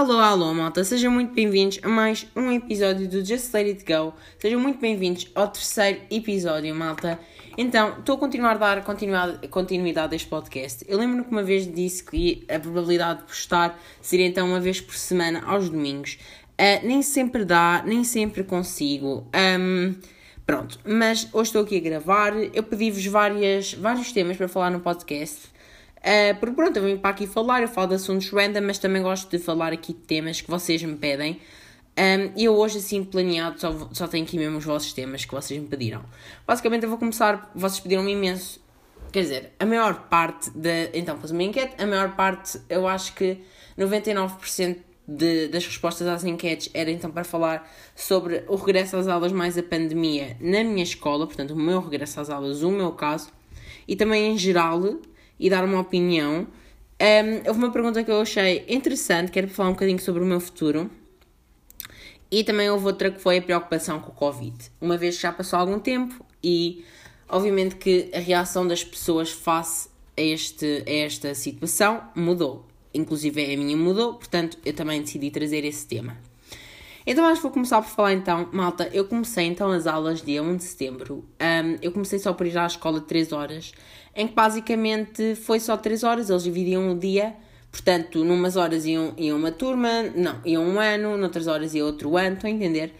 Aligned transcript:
Alô, 0.00 0.18
alô, 0.18 0.54
malta, 0.54 0.82
sejam 0.82 1.12
muito 1.12 1.34
bem-vindos 1.34 1.78
a 1.82 1.88
mais 1.90 2.26
um 2.34 2.50
episódio 2.50 3.06
do 3.06 3.22
Just 3.22 3.52
Let 3.52 3.66
It 3.66 3.84
Go. 3.84 4.14
Sejam 4.38 4.58
muito 4.58 4.80
bem-vindos 4.80 5.30
ao 5.34 5.46
terceiro 5.46 6.00
episódio, 6.10 6.74
malta. 6.74 7.20
Então, 7.58 7.98
estou 7.98 8.14
a 8.14 8.18
continuar 8.18 8.52
a 8.52 8.76
dar 8.76 8.82
continuidade, 9.50 10.14
a 10.14 10.16
este 10.16 10.26
podcast. 10.26 10.86
Eu 10.88 10.96
lembro-me 10.96 11.24
que 11.24 11.30
uma 11.30 11.42
vez 11.42 11.70
disse 11.70 12.02
que 12.02 12.46
a 12.48 12.58
probabilidade 12.58 13.18
de 13.18 13.26
postar 13.26 13.78
seria 14.00 14.24
então 14.24 14.48
uma 14.48 14.58
vez 14.58 14.80
por 14.80 14.94
semana 14.94 15.44
aos 15.44 15.68
domingos. 15.68 16.16
Uh, 16.58 16.86
nem 16.86 17.02
sempre 17.02 17.44
dá, 17.44 17.82
nem 17.84 18.02
sempre 18.02 18.42
consigo. 18.42 19.28
Um, 19.36 19.94
pronto, 20.46 20.80
mas 20.82 21.28
hoje 21.30 21.48
estou 21.48 21.60
aqui 21.60 21.76
a 21.76 21.80
gravar. 21.80 22.34
Eu 22.54 22.62
pedi-vos 22.62 23.04
vários 23.04 24.12
temas 24.14 24.38
para 24.38 24.48
falar 24.48 24.70
no 24.70 24.80
podcast. 24.80 25.49
Uh, 26.00 26.34
porque 26.40 26.54
pronto, 26.54 26.76
eu 26.76 26.82
venho 26.82 26.98
para 26.98 27.10
aqui 27.10 27.26
falar, 27.26 27.62
eu 27.62 27.68
falo 27.68 27.88
de 27.88 27.94
assuntos 27.94 28.30
random, 28.30 28.62
mas 28.62 28.78
também 28.78 29.02
gosto 29.02 29.30
de 29.30 29.38
falar 29.38 29.72
aqui 29.72 29.92
de 29.92 30.00
temas 30.00 30.40
que 30.40 30.50
vocês 30.50 30.82
me 30.82 30.96
pedem. 30.96 31.40
Um, 31.98 32.32
e 32.34 32.44
eu 32.44 32.56
hoje, 32.56 32.78
assim, 32.78 33.04
planeado, 33.04 33.60
só, 33.60 33.88
só 33.92 34.08
tenho 34.08 34.24
aqui 34.24 34.38
mesmo 34.38 34.56
os 34.58 34.64
vossos 34.64 34.92
temas 34.92 35.24
que 35.24 35.32
vocês 35.32 35.60
me 35.60 35.68
pediram. 35.68 36.02
Basicamente, 36.46 36.84
eu 36.84 36.88
vou 36.88 36.98
começar, 36.98 37.50
vocês 37.54 37.80
pediram 37.80 38.08
imenso. 38.08 38.60
Quer 39.12 39.22
dizer, 39.22 39.52
a 39.58 39.66
maior 39.66 40.08
parte 40.08 40.50
da. 40.50 40.70
Então, 40.94 41.18
pus 41.18 41.30
uma 41.30 41.42
enquete, 41.42 41.74
a 41.76 41.86
maior 41.86 42.14
parte, 42.16 42.58
eu 42.68 42.88
acho 42.88 43.12
que 43.14 43.38
99% 43.78 44.78
de, 45.06 45.48
das 45.48 45.66
respostas 45.66 46.06
às 46.06 46.24
enquetes 46.24 46.70
era 46.72 46.90
então 46.90 47.10
para 47.10 47.24
falar 47.24 47.68
sobre 47.96 48.44
o 48.46 48.54
regresso 48.54 48.96
às 48.96 49.08
aulas 49.08 49.32
mais 49.32 49.58
a 49.58 49.62
pandemia 49.62 50.36
na 50.40 50.62
minha 50.62 50.84
escola, 50.84 51.26
portanto, 51.26 51.50
o 51.50 51.56
meu 51.56 51.80
regresso 51.80 52.20
às 52.20 52.30
aulas, 52.30 52.62
o 52.62 52.70
meu 52.70 52.92
caso, 52.92 53.30
e 53.88 53.96
também 53.96 54.32
em 54.32 54.38
geral 54.38 54.80
e 55.40 55.48
dar 55.48 55.64
uma 55.64 55.80
opinião. 55.80 56.46
Um, 57.00 57.48
houve 57.48 57.58
uma 57.58 57.72
pergunta 57.72 58.04
que 58.04 58.10
eu 58.10 58.20
achei 58.20 58.64
interessante, 58.68 59.32
que 59.32 59.38
era 59.38 59.48
para 59.48 59.56
falar 59.56 59.70
um 59.70 59.72
bocadinho 59.72 59.98
sobre 59.98 60.22
o 60.22 60.26
meu 60.26 60.38
futuro. 60.38 60.90
E 62.30 62.44
também 62.44 62.70
houve 62.70 62.86
outra 62.86 63.10
que 63.10 63.18
foi 63.18 63.38
a 63.38 63.42
preocupação 63.42 63.98
com 63.98 64.10
o 64.10 64.14
Covid. 64.14 64.54
Uma 64.80 64.96
vez 64.96 65.16
que 65.16 65.22
já 65.22 65.32
passou 65.32 65.58
algum 65.58 65.80
tempo 65.80 66.24
e, 66.44 66.84
obviamente, 67.28 67.74
que 67.74 68.10
a 68.14 68.20
reação 68.20 68.68
das 68.68 68.84
pessoas 68.84 69.32
face 69.32 69.88
a, 70.16 70.20
este, 70.20 70.84
a 70.86 70.92
esta 70.92 71.34
situação 71.34 72.02
mudou. 72.14 72.66
Inclusive 72.92 73.42
a 73.42 73.56
minha 73.56 73.76
mudou, 73.76 74.14
portanto, 74.14 74.58
eu 74.64 74.74
também 74.74 75.00
decidi 75.00 75.30
trazer 75.30 75.64
esse 75.64 75.86
tema. 75.86 76.16
Então 77.06 77.24
acho 77.24 77.36
que 77.36 77.42
vou 77.42 77.52
começar 77.52 77.80
por 77.80 77.88
falar 77.88 78.12
então, 78.12 78.48
malta, 78.52 78.88
eu 78.92 79.06
comecei 79.06 79.46
então 79.46 79.70
as 79.70 79.86
aulas 79.86 80.22
dia 80.22 80.42
1 80.42 80.56
de 80.56 80.64
setembro. 80.64 81.24
Um, 81.40 81.78
eu 81.80 81.92
comecei 81.92 82.18
só 82.18 82.32
por 82.32 82.46
ir 82.46 82.56
à 82.58 82.66
escola 82.66 83.00
de 83.00 83.06
3 83.06 83.32
horas 83.32 83.72
em 84.14 84.26
que 84.26 84.34
basicamente 84.34 85.34
foi 85.36 85.60
só 85.60 85.76
3 85.76 86.02
horas, 86.04 86.30
eles 86.30 86.42
dividiam 86.42 86.90
o 86.90 86.98
dia, 86.98 87.34
portanto, 87.70 88.24
numas 88.24 88.56
horas 88.56 88.84
iam, 88.84 89.14
iam 89.16 89.38
uma 89.38 89.52
turma, 89.52 90.02
não, 90.14 90.40
iam 90.44 90.64
um 90.64 90.78
ano, 90.78 91.16
noutras 91.16 91.46
horas 91.46 91.74
ia 91.74 91.84
outro 91.84 92.16
ano, 92.16 92.34
estão 92.34 92.50
a 92.50 92.52
entender? 92.52 92.94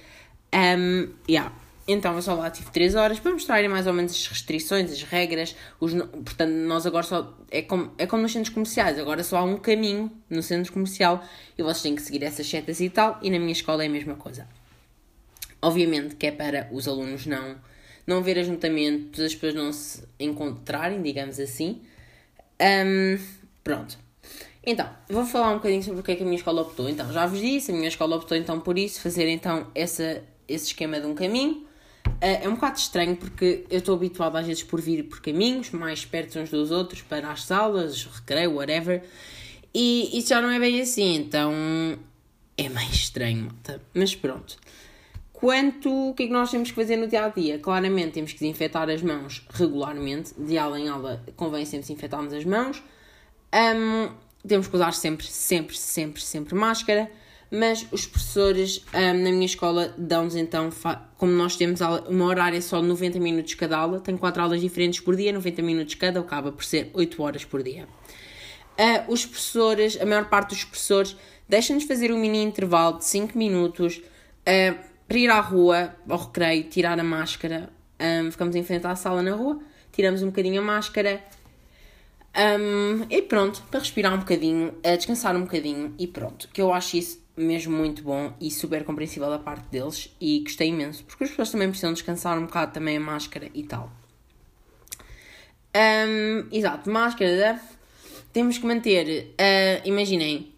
Um, 0.54 1.08
yeah. 1.28 1.52
Então 1.92 2.14
eu 2.14 2.22
só 2.22 2.34
lá 2.34 2.50
tive 2.50 2.70
3 2.70 2.94
horas 2.94 3.18
para 3.18 3.32
mostrarem 3.32 3.68
mais 3.68 3.86
ou 3.86 3.92
menos 3.92 4.12
as 4.12 4.26
restrições, 4.28 4.92
as 4.92 5.02
regras. 5.02 5.56
Os, 5.80 5.92
portanto, 5.92 6.50
nós 6.50 6.86
agora 6.86 7.02
só. 7.02 7.36
É 7.50 7.62
como, 7.62 7.90
é 7.98 8.06
como 8.06 8.22
nos 8.22 8.32
centros 8.32 8.54
comerciais, 8.54 8.98
agora 8.98 9.24
só 9.24 9.38
há 9.38 9.44
um 9.44 9.56
caminho 9.56 10.10
no 10.28 10.42
centro 10.42 10.72
comercial 10.72 11.24
e 11.58 11.62
vocês 11.62 11.82
têm 11.82 11.96
que 11.96 12.02
seguir 12.02 12.22
essas 12.22 12.48
setas 12.48 12.80
e 12.80 12.88
tal. 12.88 13.18
E 13.22 13.30
na 13.30 13.38
minha 13.38 13.52
escola 13.52 13.82
é 13.82 13.86
a 13.86 13.90
mesma 13.90 14.14
coisa. 14.14 14.46
Obviamente 15.60 16.14
que 16.14 16.26
é 16.26 16.30
para 16.30 16.68
os 16.72 16.86
alunos 16.86 17.26
não 17.26 17.56
não 18.06 18.18
haver 18.18 18.38
ajuntamento, 18.38 19.22
as 19.22 19.34
pessoas 19.34 19.54
não 19.54 19.72
se 19.72 20.02
encontrarem, 20.18 21.00
digamos 21.00 21.38
assim. 21.38 21.80
Um, 22.60 23.18
pronto. 23.62 23.96
Então, 24.64 24.88
vou 25.08 25.24
falar 25.24 25.52
um 25.52 25.54
bocadinho 25.54 25.82
sobre 25.82 26.00
o 26.00 26.02
que 26.02 26.12
é 26.12 26.16
que 26.16 26.22
a 26.22 26.24
minha 26.24 26.36
escola 26.36 26.62
optou. 26.62 26.88
Então, 26.88 27.12
já 27.12 27.24
vos 27.26 27.40
disse, 27.40 27.70
a 27.70 27.74
minha 27.74 27.88
escola 27.88 28.16
optou 28.16 28.36
então 28.36 28.60
por 28.60 28.76
isso, 28.76 29.00
fazer 29.00 29.28
então 29.28 29.68
essa, 29.74 30.22
esse 30.48 30.66
esquema 30.66 31.00
de 31.00 31.06
um 31.06 31.14
caminho. 31.14 31.66
Uh, 32.22 32.44
é 32.44 32.48
um 32.48 32.54
bocado 32.54 32.78
estranho 32.78 33.16
porque 33.16 33.64
eu 33.70 33.78
estou 33.78 33.94
habituada 33.94 34.38
às 34.38 34.46
vezes 34.46 34.62
por 34.62 34.80
vir 34.80 35.04
por 35.04 35.22
caminhos 35.22 35.70
mais 35.70 36.04
perto 36.04 36.38
uns 36.38 36.50
dos 36.50 36.70
outros 36.70 37.00
para 37.00 37.30
as 37.30 37.44
salas, 37.44 38.04
recreio, 38.04 38.54
whatever. 38.54 39.02
E 39.72 40.18
isso 40.18 40.28
já 40.28 40.40
não 40.40 40.50
é 40.50 40.58
bem 40.58 40.80
assim, 40.80 41.14
então 41.14 41.52
é 42.56 42.68
mais 42.68 42.90
estranho, 42.90 43.44
malta. 43.44 43.80
Mas 43.94 44.14
pronto. 44.14 44.58
Quanto 45.32 46.10
o 46.10 46.14
que 46.14 46.24
é 46.24 46.26
que 46.26 46.32
nós 46.32 46.50
temos 46.50 46.68
que 46.68 46.74
fazer 46.74 46.96
no 46.96 47.08
dia 47.08 47.24
a 47.24 47.28
dia? 47.28 47.58
Claramente 47.58 48.12
temos 48.12 48.32
que 48.32 48.40
desinfetar 48.40 48.90
as 48.90 49.00
mãos 49.00 49.46
regularmente, 49.48 50.34
de 50.38 50.58
aula 50.58 50.78
em 50.78 50.88
aula 50.88 51.24
convém 51.34 51.64
sempre 51.64 51.86
desinfetarmos 51.86 52.34
as 52.34 52.44
mãos. 52.44 52.82
Um, 53.54 54.12
temos 54.46 54.68
que 54.68 54.76
usar 54.76 54.92
sempre, 54.92 55.26
sempre, 55.26 55.78
sempre, 55.78 56.20
sempre 56.20 56.54
máscara. 56.54 57.10
Mas 57.50 57.84
os 57.90 58.06
professores 58.06 58.84
um, 58.94 59.22
na 59.24 59.30
minha 59.32 59.46
escola 59.46 59.92
dão-nos 59.98 60.36
então, 60.36 60.70
como 61.16 61.32
nós 61.32 61.56
temos 61.56 61.80
uma 62.08 62.26
horária 62.26 62.62
só 62.62 62.80
de 62.80 62.86
90 62.86 63.18
minutos 63.18 63.54
cada 63.54 63.76
aula, 63.76 63.98
tenho 63.98 64.18
4 64.18 64.40
aulas 64.40 64.60
diferentes 64.60 65.00
por 65.00 65.16
dia, 65.16 65.32
90 65.32 65.62
minutos 65.62 65.94
cada, 65.96 66.20
acaba 66.20 66.52
por 66.52 66.64
ser 66.64 66.90
8 66.94 67.22
horas 67.22 67.44
por 67.44 67.62
dia. 67.62 67.88
Uh, 68.78 69.12
os 69.12 69.26
professores, 69.26 70.00
a 70.00 70.06
maior 70.06 70.28
parte 70.28 70.50
dos 70.50 70.64
professores, 70.64 71.16
deixam-nos 71.48 71.84
fazer 71.84 72.12
um 72.12 72.18
mini 72.18 72.42
intervalo 72.42 72.98
de 72.98 73.04
5 73.04 73.36
minutos. 73.36 74.00
Uh, 74.40 74.90
para 75.10 75.18
ir 75.18 75.28
à 75.28 75.40
rua, 75.40 75.96
ao 76.08 76.18
recreio, 76.18 76.62
tirar 76.68 77.00
a 77.00 77.02
máscara. 77.02 77.68
Um, 78.00 78.30
ficamos 78.30 78.54
em 78.54 78.62
frente 78.62 78.86
à 78.86 78.94
sala 78.94 79.24
na 79.24 79.32
rua, 79.32 79.60
tiramos 79.90 80.22
um 80.22 80.26
bocadinho 80.26 80.60
a 80.60 80.64
máscara 80.64 81.20
um, 82.32 83.06
e 83.10 83.20
pronto, 83.20 83.60
para 83.70 83.80
respirar 83.80 84.14
um 84.14 84.18
bocadinho, 84.18 84.72
a 84.84 84.94
descansar 84.94 85.34
um 85.34 85.42
bocadinho 85.42 85.94
e 85.98 86.06
pronto. 86.06 86.48
Que 86.52 86.62
eu 86.62 86.72
acho 86.72 86.96
isso 86.96 87.19
mesmo 87.40 87.76
muito 87.76 88.02
bom 88.02 88.32
e 88.40 88.50
super 88.50 88.84
compreensível 88.84 89.28
da 89.30 89.38
parte 89.38 89.66
deles 89.68 90.14
e 90.20 90.40
gostei 90.40 90.68
imenso, 90.68 91.04
porque 91.04 91.24
as 91.24 91.30
pessoas 91.30 91.50
também 91.50 91.68
precisam 91.68 91.92
descansar 91.92 92.38
um 92.38 92.46
bocado 92.46 92.72
também 92.72 92.96
a 92.96 93.00
máscara 93.00 93.50
e 93.54 93.62
tal. 93.64 93.90
Um, 95.74 96.48
exato, 96.50 96.90
máscara. 96.90 97.60
Temos 98.32 98.58
que 98.58 98.66
manter, 98.66 99.34
uh, 99.34 99.88
imaginem, 99.88 100.52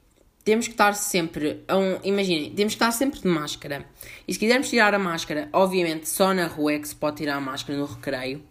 temos 0.44 0.66
que 0.66 0.74
estar 0.74 0.94
sempre, 0.94 1.62
um, 1.70 2.06
imaginem, 2.06 2.50
temos 2.50 2.74
que 2.74 2.76
estar 2.76 2.92
sempre 2.92 3.20
de 3.20 3.28
máscara. 3.28 3.86
E 4.26 4.32
se 4.32 4.38
quisermos 4.38 4.68
tirar 4.68 4.94
a 4.94 4.98
máscara, 4.98 5.48
obviamente 5.52 6.08
só 6.08 6.34
na 6.34 6.46
rua 6.46 6.74
é 6.74 6.78
que 6.78 6.88
se 6.88 6.96
pode 6.96 7.18
tirar 7.18 7.36
a 7.36 7.40
máscara 7.40 7.78
no 7.78 7.86
recreio. 7.86 8.42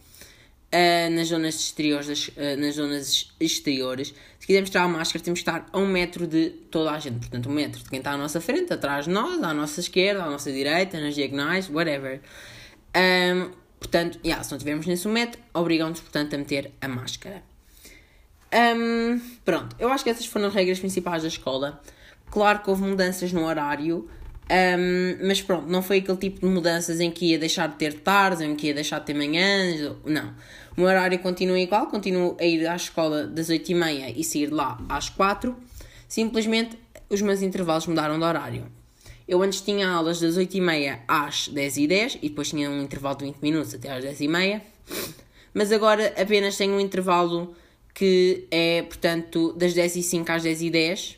Uh, 0.73 1.11
nas 1.13 1.27
zonas 1.27 1.55
exteriores, 1.55 2.29
uh, 2.29 2.57
nas 2.57 2.75
zonas 2.75 3.29
exteriores. 3.39 4.13
Se 4.39 4.47
quisermos 4.47 4.69
tirar 4.69 4.85
a 4.85 4.87
máscara, 4.87 5.21
temos 5.23 5.41
que 5.41 5.49
estar 5.49 5.65
a 5.71 5.77
um 5.77 5.85
metro 5.85 6.25
de 6.25 6.49
toda 6.49 6.91
a 6.91 6.99
gente. 6.99 7.19
Portanto, 7.19 7.49
um 7.49 7.51
metro 7.51 7.83
de 7.83 7.89
quem 7.89 7.99
está 7.99 8.11
à 8.11 8.17
nossa 8.17 8.39
frente, 8.39 8.71
atrás 8.71 9.05
de 9.05 9.11
nós, 9.11 9.43
à 9.43 9.53
nossa 9.53 9.81
esquerda, 9.81 10.23
à 10.23 10.29
nossa 10.29 10.49
direita, 10.49 10.97
nas 10.99 11.13
diagonais, 11.13 11.69
whatever. 11.69 12.21
Um, 12.95 13.51
portanto, 13.79 14.17
yeah, 14.23 14.41
se 14.43 14.51
não 14.51 14.57
tivermos 14.57 14.85
nesse 14.85 15.07
um 15.07 15.11
metro, 15.11 15.41
obrigam-nos, 15.53 15.99
portanto, 15.99 16.35
a 16.35 16.37
meter 16.37 16.71
a 16.79 16.87
máscara. 16.87 17.43
Um, 18.53 19.19
pronto, 19.45 19.75
eu 19.77 19.89
acho 19.89 20.03
que 20.03 20.09
essas 20.09 20.25
foram 20.25 20.47
as 20.47 20.53
regras 20.53 20.79
principais 20.79 21.21
da 21.21 21.27
escola. 21.27 21.81
Claro 22.29 22.59
que 22.59 22.69
houve 22.69 22.83
mudanças 22.83 23.33
no 23.33 23.45
horário, 23.45 24.09
um, 24.51 25.27
mas 25.27 25.41
pronto, 25.41 25.67
não 25.67 25.81
foi 25.81 25.99
aquele 25.99 26.17
tipo 26.17 26.41
de 26.41 26.45
mudanças 26.45 26.99
em 26.99 27.09
que 27.09 27.31
ia 27.31 27.39
deixar 27.39 27.67
de 27.67 27.75
ter 27.75 27.93
tardes, 27.93 28.41
em 28.41 28.55
que 28.55 28.67
ia 28.67 28.73
deixar 28.73 28.99
de 28.99 29.05
ter 29.05 29.13
manhãs, 29.13 29.95
não. 30.05 30.33
O 30.75 30.81
meu 30.81 30.89
horário 30.89 31.17
continua 31.19 31.59
igual, 31.59 31.87
continuo 31.87 32.35
a 32.39 32.45
ir 32.45 32.67
à 32.67 32.75
escola 32.75 33.25
das 33.25 33.49
8h30 33.49 34.13
e 34.15 34.23
sair 34.23 34.51
lá 34.51 34.79
às 34.89 35.09
4 35.09 35.55
simplesmente 36.11 36.77
os 37.09 37.21
meus 37.21 37.41
intervalos 37.41 37.87
mudaram 37.87 38.17
de 38.17 38.25
horário. 38.25 38.65
Eu 39.25 39.41
antes 39.41 39.61
tinha 39.61 39.87
aulas 39.87 40.19
das 40.19 40.37
8h30 40.37 40.99
às 41.07 41.47
10h10 41.47 42.19
e 42.21 42.27
depois 42.27 42.49
tinha 42.49 42.69
um 42.69 42.81
intervalo 42.81 43.17
de 43.17 43.25
20 43.25 43.37
minutos 43.37 43.73
até 43.73 43.89
às 43.89 44.03
10h30, 44.03 44.61
mas 45.53 45.71
agora 45.71 46.13
apenas 46.17 46.57
tenho 46.57 46.73
um 46.73 46.81
intervalo 46.81 47.55
que 47.93 48.45
é, 48.51 48.81
portanto, 48.81 49.53
das 49.53 49.73
10 49.73 49.95
e 49.95 50.03
5 50.03 50.31
às 50.33 50.43
10 50.43 50.61
e 50.63 50.69
10, 50.69 51.17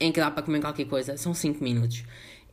em 0.00 0.10
que 0.10 0.20
dá 0.20 0.30
para 0.30 0.42
comer 0.42 0.60
qualquer 0.60 0.86
coisa, 0.86 1.18
são 1.18 1.34
5 1.34 1.62
minutos. 1.62 2.02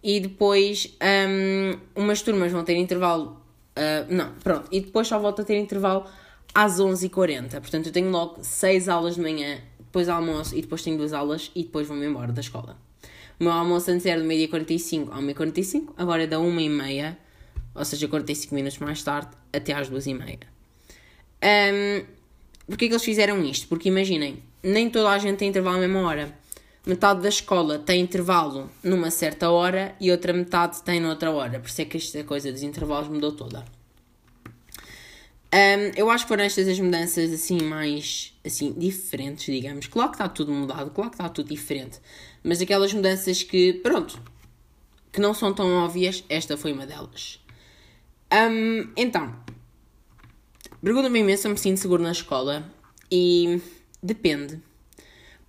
E 0.04 0.20
depois, 0.20 0.96
um, 1.02 1.78
umas 1.96 2.22
turmas 2.22 2.52
vão 2.52 2.64
ter 2.64 2.76
intervalo, 2.76 3.42
uh, 3.78 4.14
não, 4.14 4.34
pronto, 4.44 4.68
e 4.72 4.80
depois 4.80 5.08
só 5.08 5.20
volto 5.20 5.42
a 5.42 5.46
ter 5.46 5.58
intervalo 5.58 6.06
às 6.54 6.80
11h40. 6.80 7.60
Portanto, 7.60 7.88
eu 7.88 7.92
tenho 7.92 8.10
logo 8.10 8.38
6 8.42 8.88
aulas 8.90 9.16
de 9.16 9.22
manhã, 9.22 9.60
depois 9.80 10.08
almoço 10.08 10.56
e 10.56 10.62
depois 10.62 10.82
tenho 10.84 10.98
duas 10.98 11.14
aulas 11.14 11.52
e 11.56 11.64
depois 11.64 11.88
vou-me 11.88 12.06
embora 12.06 12.32
da 12.32 12.42
escola. 12.42 12.78
O 13.40 13.44
meu 13.44 13.54
almoço 13.54 13.92
antes 13.92 14.06
era 14.06 14.20
do 14.20 14.26
meio-dia 14.26 14.50
45 14.50 15.14
ao 15.14 15.22
meio 15.22 15.36
45, 15.36 15.94
agora 15.98 16.24
é 16.24 16.28
da 16.28 16.38
1h30, 16.38 17.16
ou 17.76 17.86
seja, 17.86 18.08
45 18.08 18.56
minutos 18.56 18.80
mais 18.80 19.04
tarde, 19.04 19.30
até 19.54 19.74
às 19.74 19.90
2h30. 19.90 20.40
Um, 21.44 22.18
Porquê 22.68 22.88
que 22.88 22.94
eles 22.94 23.04
fizeram 23.04 23.44
isto? 23.46 23.68
Porque 23.68 23.88
imaginem, 23.88 24.44
nem 24.62 24.90
toda 24.90 25.10
a 25.10 25.18
gente 25.18 25.38
tem 25.38 25.48
intervalo 25.48 25.78
à 25.78 25.80
mesma 25.80 26.02
hora. 26.02 26.38
Metade 26.88 27.22
da 27.22 27.28
escola 27.28 27.78
tem 27.78 28.00
intervalo 28.00 28.72
numa 28.82 29.12
certa 29.12 29.50
hora 29.50 29.94
e 30.00 30.10
outra 30.10 30.32
metade 30.32 30.82
tem 30.84 31.02
noutra 31.02 31.30
hora. 31.32 31.60
Por 31.60 31.68
isso 31.68 31.82
é 31.82 31.86
que 31.86 31.98
esta 31.98 32.24
coisa 32.24 32.50
dos 32.50 32.64
intervalos 32.64 33.10
mudou 33.10 33.34
toda. 33.34 33.66
Um, 35.54 35.92
eu 35.98 36.10
acho 36.10 36.24
que 36.24 36.30
foram 36.30 36.46
estas 36.46 36.66
as 36.66 36.80
mudanças 36.80 37.34
assim 37.34 37.62
mais 37.62 38.34
assim 38.46 38.72
diferentes, 38.72 39.54
digamos. 39.54 39.88
Claro 39.88 40.12
que 40.12 40.16
está 40.16 40.30
tudo 40.30 40.54
mudado, 40.54 40.90
claro 40.92 41.10
que 41.10 41.16
está 41.16 41.28
tudo 41.28 41.50
diferente. 41.50 42.00
Mas 42.42 42.62
aquelas 42.62 42.94
mudanças 42.94 43.44
que, 43.44 43.74
pronto, 43.74 44.18
que 45.12 45.20
não 45.20 45.34
são 45.34 45.54
tão 45.54 45.70
óbvias, 45.84 46.24
esta 46.30 46.56
foi 46.56 46.72
uma 46.72 46.86
delas. 46.86 47.42
Um, 48.32 48.94
então, 48.96 49.36
pergunta-me 50.82 51.20
imenso 51.20 51.42
se 51.42 51.48
eu 51.50 51.52
me 51.52 51.58
sinto 51.58 51.82
seguro 51.82 52.02
na 52.02 52.14
escola 52.14 52.64
e 53.12 53.62
depende. 54.02 54.62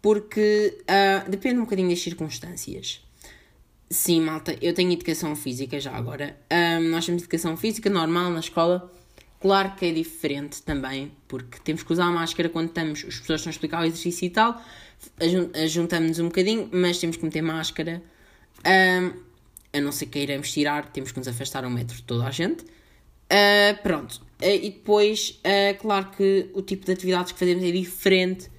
Porque 0.00 0.78
uh, 0.82 1.30
depende 1.30 1.58
um 1.58 1.64
bocadinho 1.64 1.88
das 1.88 2.00
circunstâncias. 2.00 3.04
Sim, 3.90 4.20
malta, 4.20 4.56
eu 4.60 4.74
tenho 4.74 4.92
educação 4.92 5.34
física 5.34 5.80
já 5.80 5.92
agora. 5.92 6.38
Um, 6.52 6.90
nós 6.90 7.06
temos 7.06 7.22
educação 7.22 7.56
física 7.56 7.88
normal 7.88 8.30
na 8.30 8.40
escola 8.40 8.92
Claro 9.40 9.76
que 9.76 9.86
é 9.86 9.92
diferente 9.92 10.62
também, 10.62 11.12
porque 11.28 11.58
temos 11.62 11.84
que 11.84 11.92
usar 11.92 12.06
a 12.06 12.10
máscara 12.10 12.48
quando 12.48 12.68
estamos, 12.68 13.04
as 13.06 13.20
pessoas 13.20 13.40
estão 13.40 13.50
a 13.50 13.52
explicar 13.52 13.82
o 13.82 13.84
exercício 13.84 14.26
e 14.26 14.30
tal, 14.30 14.60
ajuntamos-nos 15.54 16.18
um 16.18 16.24
bocadinho, 16.24 16.68
mas 16.72 16.98
temos 16.98 17.16
que 17.16 17.24
meter 17.24 17.42
máscara. 17.42 18.02
Um, 18.66 19.28
a 19.72 19.80
não 19.80 19.92
ser 19.92 20.06
que 20.06 20.18
iremos 20.18 20.50
tirar, 20.50 20.90
temos 20.90 21.12
que 21.12 21.18
nos 21.18 21.28
afastar 21.28 21.64
um 21.64 21.70
metro 21.70 21.94
de 21.94 22.02
toda 22.02 22.26
a 22.26 22.32
gente. 22.32 22.64
Uh, 22.64 23.80
pronto. 23.80 24.14
Uh, 24.42 24.46
e 24.46 24.70
depois, 24.70 25.40
uh, 25.44 25.78
claro 25.78 26.10
que 26.16 26.50
o 26.52 26.62
tipo 26.62 26.84
de 26.84 26.92
atividades 26.92 27.30
que 27.30 27.38
fazemos 27.38 27.62
é 27.62 27.70
diferente. 27.70 28.50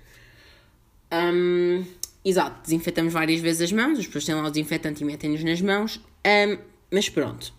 Um, 1.11 1.83
exato, 2.23 2.61
desinfetamos 2.61 3.13
várias 3.13 3.39
vezes 3.39 3.61
as 3.63 3.71
mãos, 3.71 3.97
as 3.97 4.06
pessoas 4.06 4.25
têm 4.25 4.35
lá 4.35 4.47
o 4.47 4.51
desinfetante 4.51 5.03
e 5.03 5.06
metem-nos 5.06 5.44
nas 5.44 5.61
mãos. 5.61 6.00
Um, 6.25 6.57
mas 6.91 7.09
pronto. 7.09 7.53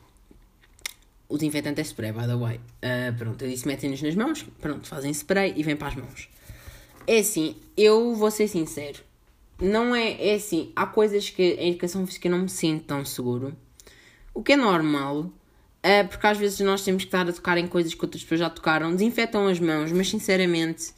O 1.29 1.37
desinfetante 1.37 1.81
é 1.81 1.85
spray, 1.85 2.13
by 2.13 2.27
the 2.27 2.37
way. 2.37 2.61
Uh, 2.83 3.17
pronto, 3.17 3.43
eu 3.45 3.49
disse 3.49 3.67
metem-nos 3.67 4.03
nas 4.03 4.15
mãos, 4.15 4.45
pronto, 4.61 4.87
fazem 4.87 5.13
spray 5.13 5.55
e 5.57 5.63
vem 5.63 5.77
para 5.77 5.89
as 5.89 5.95
mãos. 5.95 6.29
É 7.07 7.19
assim, 7.19 7.57
eu 7.77 8.15
vou 8.15 8.31
ser 8.31 8.49
sincero. 8.49 8.99
Não 9.61 9.95
é, 9.95 10.31
é 10.31 10.35
assim, 10.35 10.73
há 10.75 10.87
coisas 10.87 11.29
que 11.29 11.43
em 11.43 11.71
educação 11.71 12.07
física 12.07 12.29
não 12.29 12.41
me 12.41 12.49
sinto 12.49 12.85
tão 12.85 13.05
seguro. 13.05 13.57
O 14.33 14.43
que 14.43 14.53
é 14.53 14.57
normal, 14.57 15.21
uh, 15.21 16.09
porque 16.09 16.27
às 16.27 16.39
vezes 16.39 16.59
nós 16.61 16.83
temos 16.83 17.03
que 17.05 17.09
estar 17.09 17.29
a 17.29 17.33
tocar 17.33 17.59
em 17.59 17.67
coisas 17.67 17.95
que 17.95 18.05
outras 18.05 18.23
pessoas 18.23 18.41
já 18.41 18.51
tocaram, 18.51 18.93
desinfetam 18.93 19.47
as 19.47 19.61
mãos, 19.61 19.93
mas 19.93 20.09
sinceramente, 20.09 20.93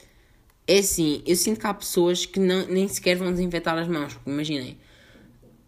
é 0.67 0.79
assim, 0.79 1.23
eu 1.27 1.37
sinto 1.37 1.61
que 1.61 1.67
há 1.67 1.75
pessoas 1.75 2.27
que 2.27 2.39
não, 2.39 2.67
nem 2.67 2.87
sequer 2.89 3.17
vão 3.17 3.31
desinfetar 3.33 3.77
as 3.79 3.89
mãos, 3.89 4.15
porque 4.15 4.31
imaginem 4.31 4.79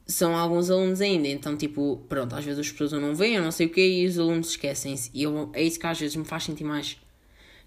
são 0.07 0.37
alguns 0.37 0.71
alunos 0.71 1.01
ainda, 1.01 1.29
então, 1.29 1.57
tipo, 1.57 2.03
pronto, 2.09 2.35
às 2.35 2.45
vezes 2.45 2.61
as 2.61 2.71
pessoas 2.71 2.93
não 2.93 3.15
veem, 3.15 3.37
eu 3.37 3.43
não 3.43 3.51
sei 3.51 3.67
o 3.67 3.71
que, 3.71 3.81
e 3.81 4.07
os 4.07 4.19
alunos 4.19 4.51
esquecem-se. 4.51 5.11
E 5.15 5.23
eu, 5.23 5.51
é 5.55 5.63
isso 5.63 5.79
que 5.81 5.87
às 5.87 5.99
vezes 5.99 6.15
me 6.15 6.25
faz 6.25 6.45
sentir 6.45 6.65
mais 6.65 6.99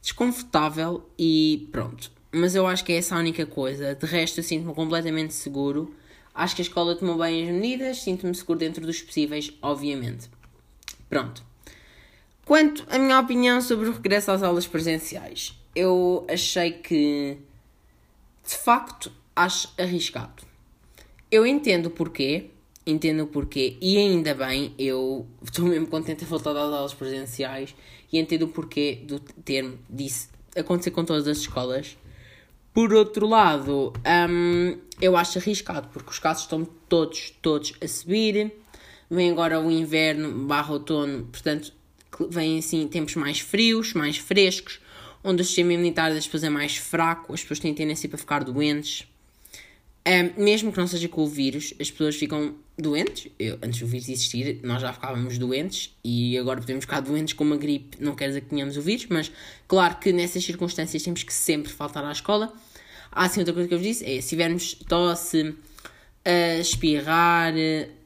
desconfortável 0.01 1.09
e 1.17 1.67
pronto. 1.71 2.11
Mas 2.31 2.53
eu 2.53 2.67
acho 2.67 2.85
que 2.85 2.91
é 2.91 2.97
essa 2.97 3.15
a 3.15 3.19
única 3.19 3.45
coisa. 3.45 3.95
De 3.95 4.05
resto, 4.05 4.39
eu 4.39 4.43
sinto-me 4.43 4.73
completamente 4.73 5.33
seguro. 5.33 5.95
Acho 6.35 6.55
que 6.55 6.61
a 6.61 6.65
escola 6.65 6.95
tomou 6.95 7.17
bem 7.17 7.49
as 7.49 7.55
medidas, 7.55 8.03
sinto-me 8.03 8.35
seguro 8.35 8.59
dentro 8.59 8.85
dos 8.85 9.01
possíveis, 9.01 9.51
obviamente. 9.61 10.29
Pronto. 11.09 11.43
Quanto 12.45 12.85
à 12.89 12.99
minha 12.99 13.19
opinião 13.19 13.59
sobre 13.61 13.89
o 13.89 13.93
regresso 13.93 14.29
às 14.29 14.43
aulas 14.43 14.67
presenciais, 14.67 15.57
eu 15.77 16.25
achei 16.27 16.71
que, 16.71 17.37
de 18.43 18.55
facto, 18.57 19.11
acho 19.35 19.71
arriscado. 19.77 20.41
Eu 21.29 21.45
entendo 21.45 21.85
o 21.85 21.91
porquê, 21.91 22.47
entendo 22.83 23.25
o 23.25 23.27
porquê, 23.27 23.77
e 23.79 23.95
ainda 23.95 24.33
bem, 24.33 24.73
eu 24.79 25.27
estou 25.45 25.65
mesmo 25.65 25.85
contente 25.85 26.19
de 26.21 26.25
voltar 26.25 26.51
às 26.51 26.57
aulas 26.57 26.93
presenciais 26.95 27.75
e 28.11 28.17
entendo 28.17 28.43
o 28.43 28.47
porquê 28.47 29.03
do 29.03 29.19
termo 29.19 29.77
disso 29.87 30.29
acontecer 30.55 30.89
com 30.89 31.05
todas 31.05 31.27
as 31.27 31.37
escolas. 31.37 31.95
Por 32.73 32.91
outro 32.91 33.27
lado, 33.27 33.93
hum, 34.27 34.79
eu 34.99 35.15
acho 35.15 35.37
arriscado, 35.37 35.89
porque 35.89 36.09
os 36.09 36.17
casos 36.17 36.43
estão 36.43 36.65
todos, 36.89 37.31
todos 37.39 37.73
a 37.79 37.87
subir. 37.87 38.51
Vem 39.11 39.29
agora 39.29 39.59
o 39.59 39.69
inverno 39.69 40.47
barra 40.47 40.73
outono, 40.73 41.25
portanto, 41.25 41.71
vêm 42.31 42.57
assim 42.57 42.87
tempos 42.87 43.15
mais 43.15 43.39
frios, 43.39 43.93
mais 43.93 44.17
frescos, 44.17 44.79
onde 45.27 45.41
o 45.41 45.45
sistema 45.45 45.73
imunitário 45.73 46.15
das 46.15 46.25
pessoas 46.25 46.45
é 46.45 46.49
mais 46.49 46.77
fraco, 46.77 47.33
as 47.33 47.41
pessoas 47.41 47.59
têm 47.59 47.73
tendência 47.73 48.07
para 48.07 48.17
ficar 48.17 48.45
doentes. 48.45 49.05
Um, 50.07 50.41
mesmo 50.41 50.71
que 50.71 50.77
não 50.77 50.87
seja 50.87 51.09
com 51.09 51.21
o 51.21 51.27
vírus, 51.27 51.73
as 51.81 51.91
pessoas 51.91 52.15
ficam 52.15 52.55
doentes. 52.77 53.29
Eu, 53.37 53.59
antes 53.61 53.81
do 53.81 53.87
vírus 53.87 54.07
existir, 54.07 54.61
nós 54.63 54.81
já 54.81 54.93
ficávamos 54.93 55.37
doentes 55.37 55.93
e 56.01 56.37
agora 56.37 56.61
podemos 56.61 56.85
ficar 56.85 57.01
doentes 57.01 57.33
com 57.33 57.43
uma 57.43 57.57
gripe. 57.57 57.97
Não 57.99 58.15
quer 58.15 58.27
dizer 58.29 58.39
que 58.39 58.47
tenhamos 58.47 58.77
o 58.77 58.81
vírus, 58.81 59.05
mas 59.09 59.29
claro 59.67 59.97
que 59.97 60.13
nessas 60.13 60.45
circunstâncias 60.45 61.03
temos 61.03 61.23
que 61.23 61.33
sempre 61.33 61.73
faltar 61.73 62.05
à 62.05 62.11
escola. 62.13 62.53
Há 63.11 63.25
assim 63.25 63.41
outra 63.41 63.53
coisa 63.53 63.67
que 63.67 63.73
eu 63.73 63.79
vos 63.79 63.87
disse: 63.87 64.05
é 64.05 64.21
se 64.21 64.29
tivermos 64.29 64.75
tosse, 64.75 65.53
a 66.23 66.57
espirrar, 66.57 67.53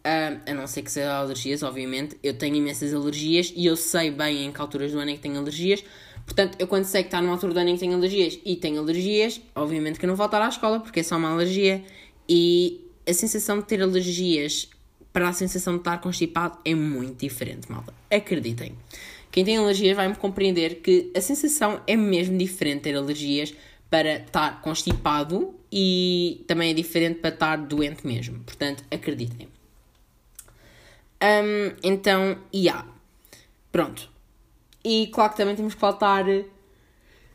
a, 0.04 0.52
a 0.52 0.54
não 0.56 0.66
ser 0.66 0.82
que 0.82 0.92
seja 0.92 1.14
alergias, 1.14 1.62
obviamente. 1.62 2.18
Eu 2.24 2.34
tenho 2.34 2.56
imensas 2.56 2.96
alergias 2.96 3.54
e 3.56 3.68
eu 3.68 3.76
sei 3.76 4.10
bem 4.10 4.46
em 4.46 4.52
que 4.52 4.60
alturas 4.60 4.92
do 4.92 4.98
ano 4.98 5.12
é 5.12 5.14
que 5.14 5.20
tenho 5.20 5.38
alergias 5.38 5.84
Portanto, 6.32 6.56
eu 6.60 6.66
quando 6.66 6.86
sei 6.86 7.04
que 7.04 7.08
está 7.10 7.22
numa 7.22 7.34
altura 7.34 7.54
do 7.54 7.60
ano 7.60 7.72
em 7.72 7.74
que 7.74 7.82
tenho 7.82 7.94
alergias 7.94 8.40
e 8.46 8.56
tenho 8.56 8.80
alergias, 8.80 9.42
obviamente 9.54 10.00
que 10.00 10.06
eu 10.06 10.08
não 10.08 10.16
vou 10.16 10.26
estar 10.26 10.42
à 10.42 10.48
escola 10.48 10.80
porque 10.80 11.02
é 11.02 11.04
só 11.04 11.18
uma 11.18 11.30
alergia 11.30 11.84
e 12.28 12.80
a 13.06 13.12
sensação 13.12 13.60
de 13.60 13.66
ter 13.66 13.82
alergias 13.82 14.70
para 15.12 15.28
a 15.28 15.34
sensação 15.34 15.74
de 15.74 15.80
estar 15.80 15.98
constipado 16.00 16.58
é 16.64 16.74
muito 16.74 17.20
diferente, 17.20 17.70
malta. 17.70 17.94
Acreditem. 18.10 18.78
Quem 19.30 19.44
tem 19.44 19.58
alergias 19.58 19.94
vai-me 19.94 20.16
compreender 20.16 20.76
que 20.76 21.12
a 21.14 21.20
sensação 21.20 21.82
é 21.86 21.98
mesmo 21.98 22.38
diferente 22.38 22.84
ter 22.84 22.96
alergias 22.96 23.54
para 23.90 24.20
estar 24.20 24.62
constipado 24.62 25.54
e 25.70 26.46
também 26.48 26.72
é 26.72 26.74
diferente 26.74 27.20
para 27.20 27.32
estar 27.32 27.58
doente 27.58 28.08
mesmo. 28.08 28.40
Portanto, 28.46 28.86
acreditem. 28.90 29.50
Um, 31.22 31.76
então, 31.84 32.38
e 32.54 32.68
yeah. 32.68 32.88
Pronto. 33.70 34.10
E 34.84 35.08
claro 35.08 35.32
que 35.32 35.38
também 35.38 35.56
temos 35.56 35.74
que 35.74 35.80
faltar 35.80 36.26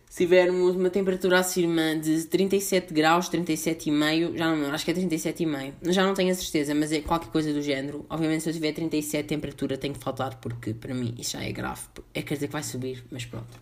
se 0.09 0.25
tivermos 0.25 0.77
uma 0.77 0.89
temperatura 0.89 1.41
acima 1.41 1.95
de 1.97 2.25
37 2.25 2.95
graus, 2.95 3.29
37,5, 3.29 4.37
já 4.37 4.55
não 4.55 4.71
acho 4.73 4.85
que 4.85 4.91
é 4.91 4.95
37,5, 4.95 5.93
já 5.93 6.07
não 6.07 6.15
tenho 6.15 6.31
a 6.31 6.35
certeza, 6.35 6.75
mas 6.75 6.91
é 6.93 7.01
qualquer 7.01 7.29
coisa 7.31 7.53
do 7.53 7.61
género. 7.61 8.07
Obviamente, 8.09 8.43
se 8.43 8.49
eu 8.49 8.55
tiver 8.55 8.73
37 8.73 9.27
temperatura, 9.27 9.77
tem 9.77 9.93
que 9.93 9.99
faltar, 9.99 10.37
porque 10.37 10.73
para 10.73 10.95
mim 10.95 11.15
isso 11.19 11.33
já 11.33 11.45
é 11.45 11.53
grave. 11.53 11.83
É 12.15 12.23
quer 12.23 12.35
dizer 12.35 12.47
que 12.47 12.53
vai 12.53 12.63
subir, 12.63 13.05
mas 13.11 13.27
pronto. 13.27 13.61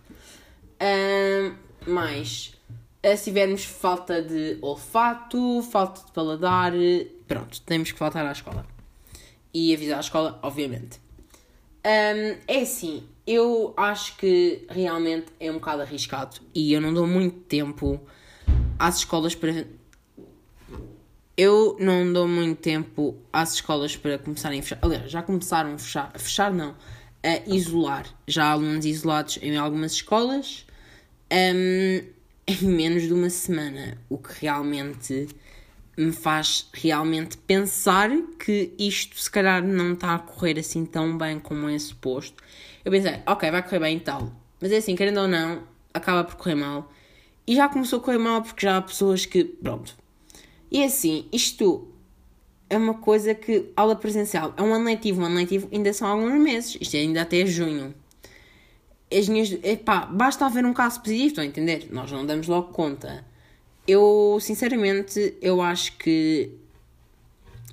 Um, 0.81 1.91
mais, 1.91 2.53
se 3.03 3.23
tivermos 3.25 3.65
falta 3.65 4.21
de 4.21 4.57
olfato, 4.61 5.61
falta 5.63 6.05
de 6.05 6.11
paladar, 6.11 6.71
pronto, 7.27 7.59
temos 7.63 7.91
que 7.91 7.97
faltar 7.97 8.25
à 8.25 8.31
escola. 8.31 8.65
E 9.53 9.73
avisar 9.73 9.97
a 9.97 10.01
escola, 10.01 10.39
obviamente. 10.41 11.01
Um, 11.85 12.37
é 12.47 12.61
assim, 12.61 13.03
eu 13.25 13.73
acho 13.75 14.17
que 14.17 14.65
realmente 14.69 15.27
é 15.39 15.49
um 15.49 15.55
bocado 15.55 15.81
arriscado 15.81 16.37
e 16.53 16.73
eu 16.73 16.79
não 16.79 16.93
dou 16.93 17.07
muito 17.07 17.39
tempo 17.41 17.99
às 18.77 18.97
escolas 18.97 19.33
para. 19.33 19.65
Eu 21.37 21.75
não 21.79 22.13
dou 22.13 22.27
muito 22.27 22.61
tempo 22.61 23.17
às 23.33 23.55
escolas 23.55 23.95
para 23.97 24.17
começarem 24.17 24.59
a 24.59 24.63
fechar. 24.63 24.79
Aliás, 24.81 25.11
já 25.11 25.21
começaram 25.21 25.73
a 25.73 25.77
fechar. 25.77 26.11
A 26.13 26.19
fechar 26.19 26.53
não. 26.53 26.75
A 27.23 27.49
isolar. 27.49 28.05
Já 28.27 28.45
há 28.45 28.51
alunos 28.51 28.85
isolados 28.85 29.39
em 29.41 29.57
algumas 29.57 29.93
escolas 29.93 30.65
um, 31.31 32.05
em 32.47 32.61
menos 32.61 33.03
de 33.03 33.13
uma 33.13 33.29
semana. 33.29 33.97
O 34.07 34.17
que 34.17 34.41
realmente 34.41 35.27
me 35.97 36.11
faz 36.11 36.69
realmente 36.73 37.37
pensar 37.37 38.09
que 38.39 38.73
isto 38.77 39.19
se 39.19 39.31
calhar 39.31 39.63
não 39.63 39.93
está 39.93 40.13
a 40.13 40.19
correr 40.19 40.59
assim 40.59 40.85
tão 40.85 41.17
bem 41.17 41.39
como 41.39 41.69
é 41.69 41.79
suposto 41.79 42.43
eu 42.85 42.91
pensei, 42.91 43.19
ok, 43.25 43.49
vai 43.49 43.63
correr 43.63 43.79
bem 43.79 43.97
e 43.97 43.99
tal. 43.99 44.31
Mas 44.61 44.71
é 44.71 44.77
assim, 44.77 44.95
querendo 44.95 45.19
ou 45.19 45.27
não, 45.27 45.63
acaba 45.91 46.23
por 46.23 46.35
correr 46.35 46.53
mal. 46.53 46.91
E 47.47 47.55
já 47.55 47.67
começou 47.67 47.99
a 47.99 48.01
correr 48.01 48.19
mal 48.19 48.43
porque 48.43 48.65
já 48.65 48.77
há 48.77 48.81
pessoas 48.81 49.25
que. 49.25 49.43
Pronto. 49.43 49.95
E 50.71 50.81
é 50.81 50.85
assim, 50.85 51.27
isto 51.33 51.87
é 52.69 52.77
uma 52.77 52.93
coisa 52.95 53.33
que. 53.33 53.71
Aula 53.75 53.95
presencial 53.95 54.53
é 54.55 54.61
um 54.61 54.73
ano 54.73 54.85
letivo. 54.85 55.21
Um 55.21 55.25
ano 55.25 55.35
letivo 55.35 55.67
ainda 55.71 55.91
são 55.93 56.07
alguns 56.07 56.39
meses. 56.39 56.77
Isto 56.79 56.95
é 56.95 56.99
ainda 56.99 57.21
até 57.23 57.45
junho. 57.45 57.93
As 59.11 59.27
minhas. 59.27 59.51
Epá, 59.63 60.05
basta 60.05 60.45
haver 60.45 60.63
um 60.63 60.73
caso 60.73 61.01
positivo, 61.01 61.27
estão 61.27 61.43
a 61.43 61.47
entender? 61.47 61.87
Nós 61.91 62.11
não 62.11 62.25
damos 62.25 62.47
logo 62.47 62.71
conta. 62.71 63.25
Eu, 63.87 64.37
sinceramente, 64.39 65.35
eu 65.41 65.61
acho 65.61 65.97
que. 65.97 66.51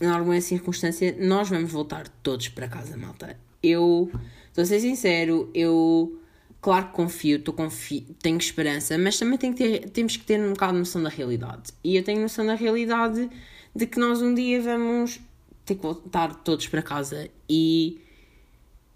Em 0.01 0.07
alguma 0.07 0.41
circunstância, 0.41 1.15
nós 1.21 1.49
vamos 1.49 1.71
voltar 1.71 2.09
todos 2.23 2.49
para 2.49 2.67
casa, 2.67 2.97
malta. 2.97 3.39
Eu 3.63 4.11
Estou 4.53 4.65
a 4.65 4.67
ser 4.67 4.81
sincero, 4.81 5.51
eu 5.55 6.21
claro 6.61 6.89
que 6.89 6.93
confio, 6.93 7.41
tô 7.41 7.55
confio, 7.55 8.05
tenho 8.21 8.37
esperança, 8.37 8.99
mas 8.99 9.19
também 9.19 9.39
que 9.39 9.55
ter, 9.55 9.89
temos 9.89 10.19
que 10.19 10.25
ter 10.25 10.39
um 10.39 10.51
bocado 10.51 10.75
de 10.75 10.81
noção 10.81 11.03
da 11.03 11.09
realidade. 11.09 11.73
E 11.83 11.97
eu 11.97 12.05
tenho 12.05 12.21
noção 12.21 12.45
da 12.45 12.55
realidade 12.55 13.31
de 13.75 13.87
que 13.87 13.99
nós 13.99 14.21
um 14.21 14.35
dia 14.35 14.61
vamos 14.61 15.19
ter 15.65 15.77
que 15.77 15.83
voltar 15.83 16.35
todos 16.35 16.69
para 16.69 16.83
casa 16.83 17.31
e 17.49 17.99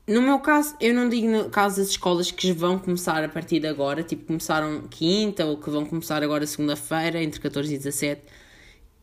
no 0.06 0.20
meu 0.20 0.38
caso, 0.40 0.76
eu 0.78 0.92
não 0.92 1.08
digo 1.08 1.26
no 1.26 1.48
caso 1.48 1.78
das 1.78 1.88
escolas 1.88 2.30
que 2.30 2.52
vão 2.52 2.78
começar 2.78 3.24
a 3.24 3.28
partir 3.30 3.58
de 3.58 3.66
agora, 3.66 4.02
tipo, 4.02 4.26
começaram 4.26 4.82
quinta 4.88 5.46
ou 5.46 5.56
que 5.56 5.70
vão 5.70 5.86
começar 5.86 6.22
agora 6.22 6.46
segunda-feira, 6.46 7.22
entre 7.22 7.40
14 7.40 7.74
e 7.74 7.78
17. 7.78 8.22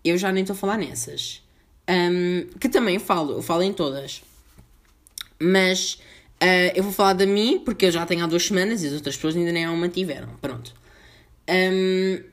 Eu 0.06 0.20
já 0.20 0.32
nem 0.32 0.44
estou 0.44 0.54
a 0.54 0.58
falar 0.58 0.78
nessas. 0.78 1.42
Um, 1.90 2.48
que 2.60 2.70
também 2.70 3.00
falo, 3.00 3.34
eu 3.34 3.42
falo 3.42 3.64
em 3.64 3.74
todas. 3.74 4.24
Mas 5.42 6.00
uh, 6.44 6.72
eu 6.76 6.84
vou 6.84 6.92
falar 6.92 7.14
da 7.14 7.26
mim, 7.26 7.62
porque 7.64 7.86
eu 7.86 7.92
já 7.92 8.06
tenho 8.06 8.24
há 8.24 8.28
duas 8.28 8.46
semanas 8.46 8.84
e 8.84 8.88
as 8.88 8.94
outras 8.94 9.16
pessoas 9.16 9.36
ainda 9.36 9.52
nem 9.52 9.66
a 9.66 9.72
uma 9.72 9.88
tiveram. 9.88 10.30
Pronto. 10.42 10.74
Um, 11.50 12.24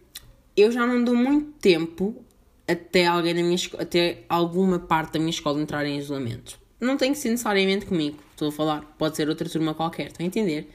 eu 0.56 0.70
já 0.72 0.86
não 0.86 1.02
dou 1.02 1.14
muito 1.14 1.52
tempo 1.60 2.24
até 2.66 3.06
alguém 3.06 3.34
na 3.34 3.42
minha 3.42 3.56
até 3.78 4.24
alguma 4.28 4.78
parte 4.78 5.14
da 5.14 5.18
minha 5.18 5.30
escola 5.30 5.60
entrar 5.60 5.84
em 5.86 5.98
isolamento. 5.98 6.58
Não 6.80 6.96
tem 6.96 7.12
que 7.12 7.18
ser 7.18 7.30
necessariamente 7.30 7.86
comigo, 7.86 8.18
estou 8.30 8.48
a 8.48 8.52
falar, 8.52 8.94
pode 8.96 9.16
ser 9.16 9.28
outra 9.28 9.48
turma 9.48 9.74
qualquer, 9.74 10.06
estão 10.06 10.24
a 10.24 10.26
entender? 10.26 10.70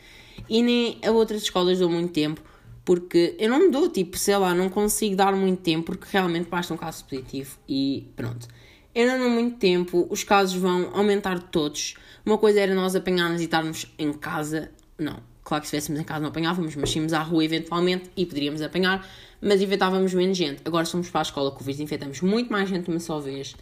E 0.49 0.61
nem 0.61 0.99
a 1.03 1.11
outras 1.11 1.43
escolas 1.43 1.79
dou 1.79 1.89
muito 1.89 2.11
tempo, 2.11 2.41
porque 2.83 3.35
eu 3.39 3.49
não 3.49 3.59
me 3.59 3.71
dou, 3.71 3.89
tipo, 3.89 4.17
sei 4.17 4.37
lá, 4.37 4.53
não 4.53 4.69
consigo 4.69 5.15
dar 5.15 5.35
muito 5.35 5.61
tempo, 5.61 5.85
porque 5.85 6.05
realmente 6.11 6.47
basta 6.47 6.73
um 6.73 6.77
caso 6.77 7.05
positivo 7.05 7.57
e 7.67 8.07
pronto. 8.15 8.47
Eu 8.95 9.07
não 9.07 9.19
dou 9.19 9.29
muito 9.29 9.57
tempo, 9.57 10.07
os 10.09 10.23
casos 10.23 10.55
vão 10.55 10.89
aumentar 10.93 11.37
todos. 11.37 11.95
Uma 12.25 12.37
coisa 12.37 12.61
era 12.61 12.73
nós 12.73 12.95
apanharmos 12.95 13.41
e 13.41 13.43
estarmos 13.43 13.93
em 13.99 14.13
casa, 14.13 14.71
não, 14.97 15.17
claro 15.43 15.61
que 15.61 15.67
se 15.67 15.75
estivéssemos 15.75 15.99
em 15.99 16.03
casa 16.05 16.21
não 16.21 16.29
apanhávamos, 16.29 16.77
mas 16.77 16.95
íamos 16.95 17.11
à 17.11 17.21
rua 17.21 17.43
eventualmente 17.43 18.09
e 18.15 18.25
poderíamos 18.25 18.61
apanhar, 18.61 19.05
mas 19.41 19.61
infectávamos 19.61 20.13
menos 20.13 20.37
gente. 20.37 20.61
Agora 20.63 20.85
somos 20.85 21.09
para 21.09 21.19
a 21.19 21.23
escola 21.23 21.53
o 21.53 21.61
vírus, 21.61 21.81
infectamos 21.81 22.21
muito 22.21 22.49
mais 22.49 22.69
gente 22.69 22.85
de 22.85 22.91
uma 22.91 23.01
só 23.01 23.19
vez. 23.19 23.53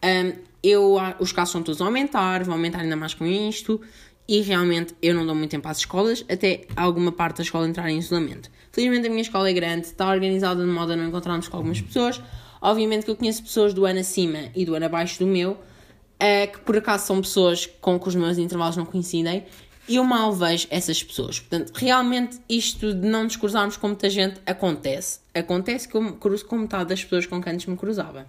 Um, 0.00 0.32
eu, 0.62 0.96
os 1.18 1.32
casos 1.32 1.50
estão 1.50 1.62
todos 1.64 1.82
a 1.82 1.84
aumentar, 1.84 2.44
vão 2.44 2.54
aumentar 2.54 2.78
ainda 2.78 2.94
mais 2.94 3.14
com 3.14 3.26
isto, 3.26 3.80
e 4.28 4.42
realmente 4.42 4.94
eu 5.02 5.12
não 5.12 5.26
dou 5.26 5.34
muito 5.34 5.50
tempo 5.50 5.66
às 5.66 5.78
escolas, 5.78 6.24
até 6.30 6.66
alguma 6.76 7.10
parte 7.10 7.38
da 7.38 7.42
escola 7.42 7.66
entrar 7.66 7.90
em 7.90 7.98
isolamento. 7.98 8.48
Felizmente 8.70 9.08
a 9.08 9.10
minha 9.10 9.22
escola 9.22 9.50
é 9.50 9.52
grande, 9.52 9.86
está 9.86 10.08
organizada 10.08 10.64
de 10.64 10.70
modo 10.70 10.92
a 10.92 10.96
não 10.96 11.08
encontrarmos 11.08 11.48
com 11.48 11.56
algumas 11.56 11.80
pessoas. 11.80 12.22
Obviamente 12.60 13.04
que 13.04 13.10
eu 13.10 13.16
conheço 13.16 13.42
pessoas 13.42 13.72
do 13.72 13.84
ano 13.84 14.00
acima 14.00 14.50
e 14.54 14.64
do 14.64 14.74
ano 14.74 14.86
abaixo 14.86 15.18
do 15.18 15.26
meu, 15.26 15.52
uh, 15.52 16.52
que 16.52 16.60
por 16.60 16.76
acaso 16.76 17.06
são 17.06 17.20
pessoas 17.20 17.66
com 17.80 17.98
que 17.98 18.08
os 18.08 18.14
meus 18.14 18.38
intervalos 18.38 18.76
não 18.76 18.84
coincidem, 18.84 19.44
e 19.88 19.96
eu 19.96 20.04
mal 20.04 20.32
vejo 20.32 20.66
essas 20.70 21.02
pessoas. 21.02 21.40
Portanto, 21.40 21.72
realmente 21.74 22.38
isto 22.48 22.92
de 22.92 23.08
não 23.08 23.24
nos 23.24 23.36
cruzarmos 23.36 23.76
com 23.78 23.88
muita 23.88 24.10
gente 24.10 24.38
acontece. 24.44 25.20
Acontece 25.34 25.88
que 25.88 25.94
eu 25.94 26.02
me 26.02 26.12
cruzo 26.12 26.44
com 26.44 26.58
metade 26.58 26.90
das 26.90 27.02
pessoas 27.02 27.24
com 27.24 27.40
quem 27.40 27.54
antes 27.54 27.64
me 27.64 27.76
cruzava. 27.76 28.26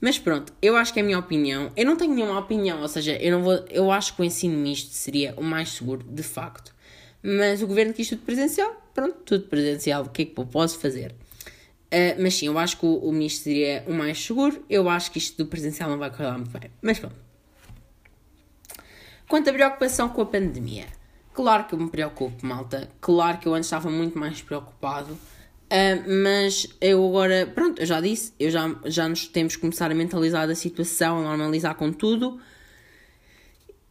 Mas 0.00 0.18
pronto, 0.18 0.52
eu 0.60 0.76
acho 0.76 0.92
que 0.92 1.00
é 1.00 1.02
a 1.02 1.04
minha 1.04 1.18
opinião. 1.18 1.72
Eu 1.76 1.86
não 1.86 1.96
tenho 1.96 2.14
nenhuma 2.14 2.38
opinião, 2.38 2.80
ou 2.80 2.88
seja, 2.88 3.16
eu 3.16 3.32
não 3.32 3.42
vou. 3.44 3.64
Eu 3.70 3.90
acho 3.90 4.14
que 4.14 4.22
o 4.22 4.24
ensino 4.24 4.56
misto 4.56 4.90
seria 4.92 5.34
o 5.36 5.42
mais 5.42 5.70
seguro, 5.70 6.04
de 6.08 6.22
facto. 6.22 6.72
Mas 7.22 7.62
o 7.62 7.66
governo 7.66 7.92
quis 7.92 8.08
tudo 8.08 8.22
presencial, 8.22 8.72
pronto, 8.92 9.16
tudo 9.24 9.44
presencial, 9.44 10.02
o 10.02 10.08
que 10.08 10.22
é 10.22 10.24
que 10.24 10.38
eu 10.38 10.44
posso 10.44 10.78
fazer? 10.78 11.14
Uh, 11.92 12.16
mas 12.22 12.34
sim, 12.34 12.46
eu 12.46 12.58
acho 12.58 12.78
que 12.78 12.86
o, 12.86 12.94
o 12.96 13.12
misto 13.12 13.42
seria 13.42 13.84
o 13.86 13.92
mais 13.92 14.24
seguro. 14.24 14.64
Eu 14.70 14.88
acho 14.88 15.10
que 15.10 15.18
isto 15.18 15.36
do 15.36 15.46
presencial 15.46 15.90
não 15.90 15.98
vai 15.98 16.10
correr 16.10 16.32
muito 16.32 16.58
bem. 16.58 16.70
Mas 16.80 16.98
pronto. 16.98 17.16
Quanto 19.28 19.50
à 19.50 19.52
preocupação 19.52 20.08
com 20.08 20.22
a 20.22 20.26
pandemia, 20.26 20.86
claro 21.34 21.64
que 21.64 21.74
eu 21.74 21.78
me 21.78 21.90
preocupo, 21.90 22.46
malta. 22.46 22.88
Claro 22.98 23.38
que 23.38 23.46
eu 23.46 23.54
antes 23.54 23.66
estava 23.66 23.90
muito 23.90 24.18
mais 24.18 24.40
preocupado. 24.40 25.12
Uh, 25.12 26.22
mas 26.24 26.66
eu 26.80 27.06
agora, 27.06 27.46
pronto, 27.46 27.80
eu 27.80 27.86
já 27.86 28.00
disse, 28.00 28.32
eu 28.40 28.50
já, 28.50 28.74
já 28.86 29.06
nos 29.06 29.26
temos 29.26 29.56
começar 29.56 29.90
a 29.90 29.94
mentalizar 29.94 30.46
da 30.46 30.54
situação, 30.54 31.18
a 31.18 31.22
normalizar 31.22 31.74
com 31.74 31.92
tudo. 31.92 32.40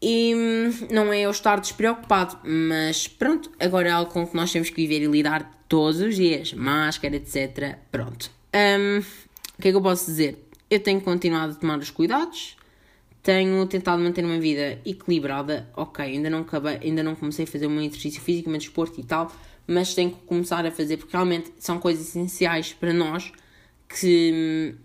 E 0.02 0.34
hum, 0.36 0.88
não 0.90 1.14
é 1.14 1.22
eu 1.22 1.32
estar 1.32 1.60
despreocupado, 1.60 2.38
mas 2.44 3.08
pronto, 3.08 3.52
agora 3.60 3.90
é 3.90 3.92
algo 3.92 4.12
com 4.12 4.26
que 4.26 4.36
nós 4.36 4.52
temos 4.52 4.70
que 4.70 4.76
viver 4.76 5.04
e 5.04 5.08
lidar 5.08 5.64
todos 5.70 6.02
os 6.02 6.16
dias. 6.16 6.54
Máscara, 6.54 7.16
etc. 7.16 7.78
Pronto. 7.92 8.32
Um, 8.54 9.00
o 9.00 9.62
que 9.62 9.68
é 9.68 9.72
que 9.72 9.78
eu 9.78 9.82
posso 9.82 10.08
dizer? 10.08 10.48
Eu 10.70 10.80
tenho 10.80 11.00
continuado 11.02 11.54
a 11.54 11.56
tomar 11.56 11.78
os 11.78 11.92
cuidados, 11.92 12.58
tenho 13.22 13.66
tentado 13.68 14.02
manter 14.02 14.26
uma 14.26 14.40
vida 14.40 14.80
equilibrada. 14.84 15.70
Ok, 15.76 16.04
ainda 16.04 16.30
não, 16.30 16.40
acabei, 16.40 16.80
ainda 16.82 17.04
não 17.04 17.14
comecei 17.14 17.46
a 17.46 17.48
fazer 17.48 17.68
meu 17.68 17.84
exercício 17.84 18.22
físico, 18.22 18.50
meu 18.50 18.58
desporto 18.58 19.00
e 19.00 19.04
tal, 19.04 19.32
mas 19.68 19.94
tenho 19.94 20.12
que 20.12 20.22
começar 20.26 20.66
a 20.66 20.72
fazer 20.72 20.98
porque 20.98 21.16
realmente 21.16 21.54
são 21.60 21.78
coisas 21.78 22.08
essenciais 22.08 22.74
para 22.74 22.92
nós 22.92 23.32
que. 23.88 24.76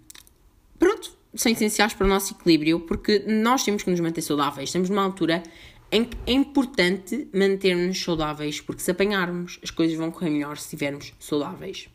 Pronto, 0.79 1.16
são 1.41 1.53
essenciais 1.53 1.95
para 1.95 2.07
o 2.07 2.09
nosso 2.09 2.35
equilíbrio 2.35 2.81
porque 2.81 3.25
nós 3.27 3.65
temos 3.65 3.83
que 3.83 3.91
nos 3.91 4.01
manter 4.01 4.23
saudáveis. 4.23 4.69
Estamos 4.69 4.91
numa 4.91 5.03
altura 5.03 5.43
em 5.91 6.05
que 6.05 6.17
é 6.27 6.33
importante 6.33 7.29
manter-nos 7.33 8.03
saudáveis 8.03 8.61
porque 8.61 8.83
se 8.83 8.91
apanharmos, 8.91 9.59
as 9.63 9.71
coisas 9.71 9.97
vão 9.97 10.11
correr 10.11 10.31
melhor 10.31 10.57
se 10.57 10.65
estivermos 10.65 11.13
saudáveis 11.21 11.89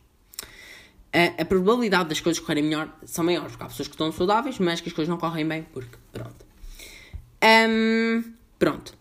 a, 1.14 1.42
a, 1.42 1.46
probabilidade 1.46 2.10
das 2.10 2.22
coisas 2.22 2.40
correrem 2.40 2.64
melhor 2.64 2.90
são 3.04 3.24
maiores, 3.24 3.52
porque 3.52 3.64
há 3.64 3.68
pessoas 3.68 3.88
que 3.88 3.94
estão 3.94 4.12
saudáveis, 4.12 4.58
mas 4.60 4.80
que 4.80 4.90
as 4.90 4.94
coisas 4.94 5.10
não 5.10 5.18
correm 5.18 5.48
bem, 5.48 5.64
porque 5.74 5.98
pronto. 6.12 6.46
Um, 7.44 8.24
pronto. 8.58 8.94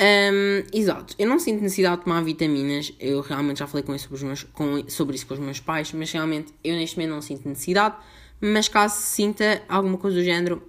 Um, 0.00 0.64
exato. 0.72 1.14
Eu 1.18 1.28
não 1.28 1.38
sinto 1.38 1.62
necessidade 1.62 1.98
de 1.98 2.04
tomar 2.04 2.22
vitaminas. 2.22 2.92
Eu 2.98 3.20
realmente 3.20 3.58
já 3.58 3.66
falei 3.66 3.84
com 3.84 3.94
isso, 3.94 4.08
meus, 4.24 4.42
com, 4.44 4.88
sobre 4.88 5.16
isso 5.16 5.26
com 5.26 5.34
os 5.34 5.40
meus 5.40 5.60
pais, 5.60 5.92
mas 5.92 6.10
realmente 6.10 6.52
eu 6.62 6.74
neste 6.74 6.96
momento 6.96 7.12
não 7.12 7.22
sinto 7.22 7.48
necessidade. 7.48 7.96
Mas 8.40 8.68
caso 8.68 8.96
sinta 8.96 9.62
alguma 9.68 9.96
coisa 9.96 10.18
do 10.18 10.24
género, 10.24 10.62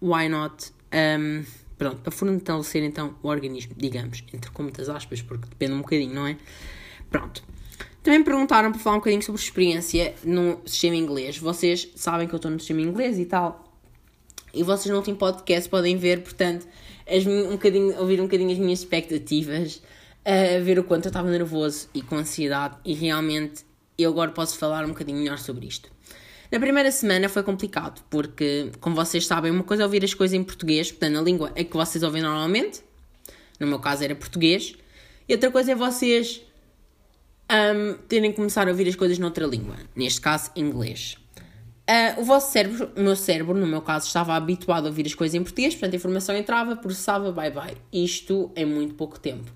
why 0.00 0.28
not? 0.28 0.72
Um, 0.92 1.44
pronto, 1.76 2.00
para 2.00 2.10
fortalecer 2.10 2.82
então 2.82 3.14
o 3.22 3.28
organismo, 3.28 3.74
digamos, 3.76 4.24
entre 4.32 4.50
com 4.50 4.62
muitas 4.62 4.88
aspas, 4.88 5.20
porque 5.20 5.46
depende 5.48 5.72
um 5.72 5.78
bocadinho, 5.78 6.14
não 6.14 6.26
é? 6.26 6.36
Pronto. 7.10 7.42
Também 8.02 8.22
perguntaram 8.22 8.70
para 8.70 8.80
falar 8.80 8.96
um 8.96 8.98
bocadinho 9.00 9.22
sobre 9.22 9.40
experiência 9.40 10.14
no 10.24 10.60
sistema 10.64 10.96
inglês. 10.96 11.38
Vocês 11.38 11.88
sabem 11.96 12.26
que 12.26 12.34
eu 12.34 12.38
estou 12.38 12.50
no 12.50 12.58
sistema 12.58 12.80
inglês 12.80 13.18
e 13.18 13.24
tal. 13.24 13.64
E 14.54 14.62
vocês 14.62 14.86
no 14.86 14.96
último 14.96 15.16
podcast 15.16 15.68
podem 15.68 15.96
ver, 15.96 16.22
portanto, 16.22 16.66
as, 17.06 17.26
um 17.26 17.52
bocadinho, 17.52 17.98
ouvir 17.98 18.20
um 18.20 18.24
bocadinho 18.24 18.52
as 18.52 18.58
minhas 18.58 18.80
expectativas, 18.80 19.76
uh, 19.76 20.64
ver 20.64 20.78
o 20.78 20.84
quanto 20.84 21.06
eu 21.06 21.10
estava 21.10 21.30
nervoso 21.30 21.88
e 21.94 22.02
com 22.02 22.16
ansiedade. 22.16 22.76
E 22.84 22.94
realmente 22.94 23.64
eu 23.98 24.10
agora 24.10 24.30
posso 24.30 24.58
falar 24.58 24.84
um 24.84 24.88
bocadinho 24.88 25.18
melhor 25.18 25.38
sobre 25.38 25.66
isto. 25.66 25.90
Na 26.50 26.60
primeira 26.60 26.92
semana 26.92 27.28
foi 27.28 27.42
complicado, 27.42 28.04
porque, 28.08 28.70
como 28.80 28.94
vocês 28.94 29.26
sabem, 29.26 29.50
uma 29.50 29.64
coisa 29.64 29.82
é 29.82 29.86
ouvir 29.86 30.04
as 30.04 30.14
coisas 30.14 30.34
em 30.34 30.44
português, 30.44 30.92
portanto, 30.92 31.14
na 31.14 31.20
língua 31.20 31.50
é 31.56 31.64
que 31.64 31.76
vocês 31.76 32.04
ouvem 32.04 32.22
normalmente, 32.22 32.82
no 33.58 33.66
meu 33.66 33.80
caso 33.80 34.04
era 34.04 34.14
português, 34.14 34.74
e 35.28 35.34
outra 35.34 35.50
coisa 35.50 35.72
é 35.72 35.74
vocês 35.74 36.40
um, 37.50 37.94
terem 38.08 38.30
que 38.30 38.36
começar 38.36 38.68
a 38.68 38.70
ouvir 38.70 38.86
as 38.86 38.94
coisas 38.94 39.18
noutra 39.18 39.44
língua, 39.44 39.76
neste 39.94 40.20
caso 40.20 40.50
inglês. 40.54 41.16
Uh, 41.88 42.20
o 42.20 42.24
vosso 42.24 42.50
cérebro, 42.50 42.90
o 42.96 43.00
meu 43.00 43.14
cérebro, 43.14 43.54
no 43.54 43.66
meu 43.66 43.80
caso, 43.80 44.08
estava 44.08 44.34
habituado 44.34 44.86
a 44.86 44.88
ouvir 44.88 45.06
as 45.06 45.14
coisas 45.14 45.36
em 45.36 45.42
português, 45.42 45.72
portanto 45.74 45.92
a 45.92 45.96
informação 45.96 46.36
entrava, 46.36 46.74
processava, 46.74 47.30
bye 47.30 47.50
bye. 47.50 47.76
Isto 47.92 48.50
em 48.56 48.64
muito 48.64 48.94
pouco 48.94 49.20
tempo. 49.20 49.52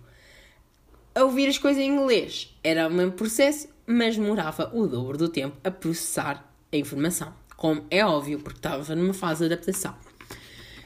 A 1.12 1.24
ouvir 1.24 1.48
as 1.48 1.58
coisas 1.58 1.82
em 1.82 1.90
inglês 1.90 2.56
era 2.62 2.86
o 2.86 2.90
mesmo 2.90 3.12
processo, 3.12 3.68
mas 3.84 4.16
demorava 4.16 4.70
o 4.72 4.86
dobro 4.86 5.18
do 5.18 5.28
tempo 5.28 5.56
a 5.64 5.72
processar 5.72 6.48
a 6.72 6.76
informação. 6.76 7.34
Como 7.56 7.84
é 7.90 8.06
óbvio, 8.06 8.38
porque 8.38 8.58
estava 8.58 8.94
numa 8.94 9.12
fase 9.12 9.40
de 9.40 9.52
adaptação. 9.52 9.94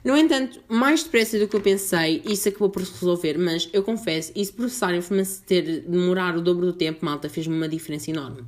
No 0.03 0.17
entanto, 0.17 0.61
mais 0.69 1.03
depressa 1.03 1.39
do 1.39 1.47
que 1.47 1.57
eu 1.57 1.61
pensei, 1.61 2.23
isso 2.27 2.49
acabou 2.49 2.69
por 2.69 2.85
se 2.85 2.93
resolver, 2.93 3.39
mas 3.39 3.69
eu 3.73 3.83
confesso, 3.83 4.33
isso 4.35 4.53
processar 4.53 4.95
informação 4.95 5.43
ter 5.47 5.81
demorar 5.81 6.37
o 6.37 6.43
dobro 6.43 6.67
do 6.67 6.73
tempo, 6.73 7.05
malta, 7.05 7.29
fez-me 7.29 7.55
uma 7.55 7.69
diferença 7.69 8.11
enorme. 8.11 8.45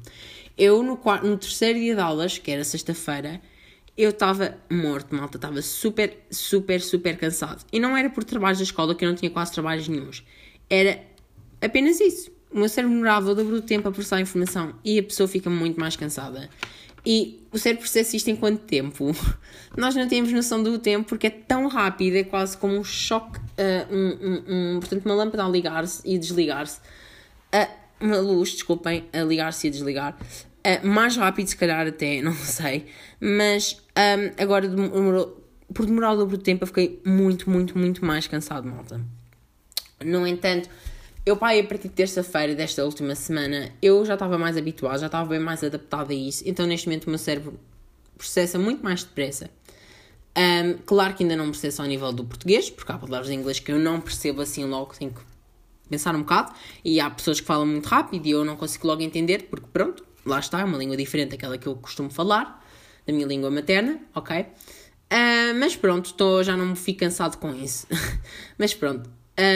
Eu, 0.57 0.83
no, 0.83 0.97
quarto, 0.97 1.27
no 1.27 1.37
terceiro 1.37 1.79
dia 1.79 1.95
de 1.95 2.01
aulas, 2.01 2.39
que 2.39 2.51
era 2.51 2.65
sexta-feira, 2.65 3.41
eu 3.97 4.11
estava 4.11 4.57
morto, 4.71 5.15
malta, 5.15 5.39
estava 5.39 5.61
super, 5.63 6.19
super, 6.31 6.81
super 6.81 7.17
cansado. 7.17 7.65
E 7.73 7.81
não 7.81 7.97
era 7.97 8.11
por 8.11 8.25
trabalhos 8.25 8.59
da 8.59 8.65
escola, 8.65 8.95
que 8.95 9.05
eu 9.05 9.09
não 9.09 9.17
tinha 9.17 9.31
quase 9.31 9.53
trabalhos 9.53 9.89
nenhums. 9.89 10.23
Era 10.69 11.01
apenas 11.61 12.01
isso. 12.01 12.31
O 12.51 12.59
meu 12.59 12.69
cérebro 12.69 12.95
demorava 12.95 13.31
o 13.31 13.35
dobro 13.35 13.61
do 13.61 13.63
tempo 13.63 13.89
a 13.89 13.93
processar 13.93 14.17
a 14.17 14.21
informação 14.21 14.75
e 14.85 14.99
a 14.99 15.03
pessoa 15.03 15.29
fica 15.29 15.51
muito 15.51 15.79
mais 15.81 15.97
cansada. 15.97 16.49
E 17.05 17.41
o 17.53 17.59
cérebro 17.59 17.83
processa 17.83 18.17
isto 18.17 18.29
em 18.29 18.37
quanto 18.37 18.63
tempo? 18.65 19.15
Nós 19.77 19.95
não 19.95 20.09
temos 20.09 20.33
noção 20.33 20.63
do 20.63 20.79
tempo 20.79 21.09
porque 21.09 21.29
é 21.29 21.31
tão 21.31 21.69
rápido, 21.69 22.17
é 22.17 22.25
quase 22.25 22.57
como 22.59 22.77
um 22.77 22.85
choque, 22.85 23.39
uh, 23.39 23.95
um, 23.95 24.09
um, 24.21 24.77
um, 24.77 24.81
portanto, 24.81 25.07
uma 25.07 25.15
lâmpada 25.15 25.45
a 25.45 25.49
ligar-se 25.49 26.03
e 26.05 26.19
desligar-se, 26.19 26.81
uh, 27.55 27.86
uma 28.01 28.19
luz, 28.19 28.51
desculpem, 28.53 29.05
a 29.13 29.23
ligar-se 29.23 29.67
e 29.67 29.69
a 29.69 29.73
desligar, 29.73 30.19
uh, 30.19 30.87
mais 30.87 31.17
rápido 31.17 31.49
se 31.49 31.57
calhar 31.57 31.87
até, 31.87 32.21
não 32.23 32.35
sei, 32.35 32.87
mas 33.21 33.83
um, 33.97 34.43
agora 34.43 34.69
demorou, 34.69 35.43
por 35.73 35.87
demorar 35.87 36.13
o 36.13 36.17
dobro 36.17 36.37
do 36.37 36.43
tempo 36.43 36.65
eu 36.65 36.67
fiquei 36.67 37.01
muito, 37.05 37.51
muito, 37.51 37.77
muito 37.77 38.05
mais 38.05 38.27
cansado, 38.27 38.69
malta. 38.69 39.01
No 40.05 40.27
entanto, 40.27 40.69
eu, 41.25 41.37
pai, 41.37 41.59
a 41.59 41.65
partir 41.65 41.89
de 41.89 41.95
terça-feira 41.95 42.55
desta 42.55 42.85
última 42.85 43.15
semana, 43.15 43.73
eu 43.83 44.05
já 44.05 44.15
estava 44.15 44.39
mais 44.39 44.57
habituado, 44.57 45.01
já 45.01 45.07
estava 45.07 45.29
bem 45.29 45.41
mais 45.41 45.65
adaptado 45.65 46.13
a 46.13 46.15
isso. 46.15 46.45
Então, 46.47 46.67
neste 46.67 46.87
momento, 46.87 47.07
o 47.07 47.11
meu 47.11 47.19
cérebro 47.19 47.59
processa 48.17 48.59
muito 48.59 48.85
mais 48.85 49.03
depressa. 49.03 49.51
Um, 50.37 50.75
claro 50.85 51.15
que 51.15 51.25
ainda 51.25 51.35
não 51.35 51.51
processo 51.51 51.83
ao 51.83 51.89
nível 51.89 52.13
do 52.13 52.25
português, 52.25 52.71
porque 52.71 52.93
há 52.93 52.99
palavras 52.99 53.31
em 53.31 53.35
inglês 53.35 53.59
que 53.59 53.73
eu 53.73 53.79
não 53.79 54.01
percebo 54.01 54.43
assim 54.43 54.65
logo, 54.67 54.95
tenho 54.95 55.11
que 55.11 55.21
pensar 55.89 56.15
um 56.15 56.21
bocado. 56.21 56.53
E 56.85 57.01
há 57.01 57.09
pessoas 57.11 57.41
que 57.41 57.47
falam 57.47 57.67
muito 57.67 57.87
rápido 57.87 58.27
e 58.27 58.31
eu 58.31 58.45
não 58.45 58.57
consigo 58.57 58.87
logo 58.87 59.03
entender, 59.03 59.49
porque 59.51 59.67
pronto, 59.73 60.05
lá 60.25 60.39
está, 60.39 60.61
é 60.61 60.65
uma 60.65 60.79
língua 60.79 60.97
diferente 60.97 61.31
daquela 61.31 61.59
que 61.59 61.67
eu 61.67 61.77
costumo 61.77 62.11
falar, 62.11 62.65
da 63.07 63.13
minha 63.13 63.27
língua 63.27 63.51
materna, 63.51 64.01
ok? 64.15 64.41
Uh, 64.41 65.55
mas 65.59 65.77
pronto, 65.77 66.15
tô, 66.15 66.43
já 66.43 66.57
não 66.57 66.67
me 66.67 66.77
fico 66.77 67.01
cansado 67.01 67.39
com 67.39 67.55
isso. 67.55 67.87
mas 68.59 68.75
pronto, 68.75 69.09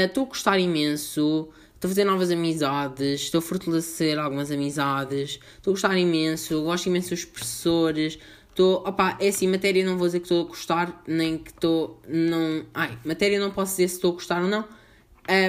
estou 0.04 0.24
uh, 0.24 0.26
a 0.26 0.28
gostar 0.28 0.58
imenso, 0.58 1.48
estou 1.74 1.88
a 1.88 1.90
fazer 1.90 2.04
novas 2.04 2.30
amizades, 2.30 3.22
estou 3.22 3.38
a 3.38 3.42
fortalecer 3.42 4.18
algumas 4.18 4.50
amizades, 4.50 5.40
estou 5.56 5.72
a 5.72 5.74
gostar 5.74 5.96
imenso, 5.98 6.62
gosto 6.62 6.86
imenso 6.86 7.10
dos 7.10 7.24
professores 7.24 8.18
Estou, 8.50 8.86
opá, 8.86 9.16
é 9.20 9.28
assim, 9.28 9.46
matéria 9.46 9.84
não 9.84 9.96
vou 9.96 10.06
dizer 10.06 10.18
que 10.18 10.24
estou 10.24 10.44
a 10.44 10.48
gostar, 10.48 11.02
nem 11.06 11.38
que 11.38 11.50
estou, 11.50 11.98
não... 12.06 12.64
Ai, 12.74 12.98
matéria 13.04 13.38
não 13.38 13.50
posso 13.50 13.72
dizer 13.72 13.88
se 13.88 13.94
estou 13.94 14.10
a 14.10 14.14
gostar 14.14 14.42
ou 14.42 14.48
não, 14.48 14.68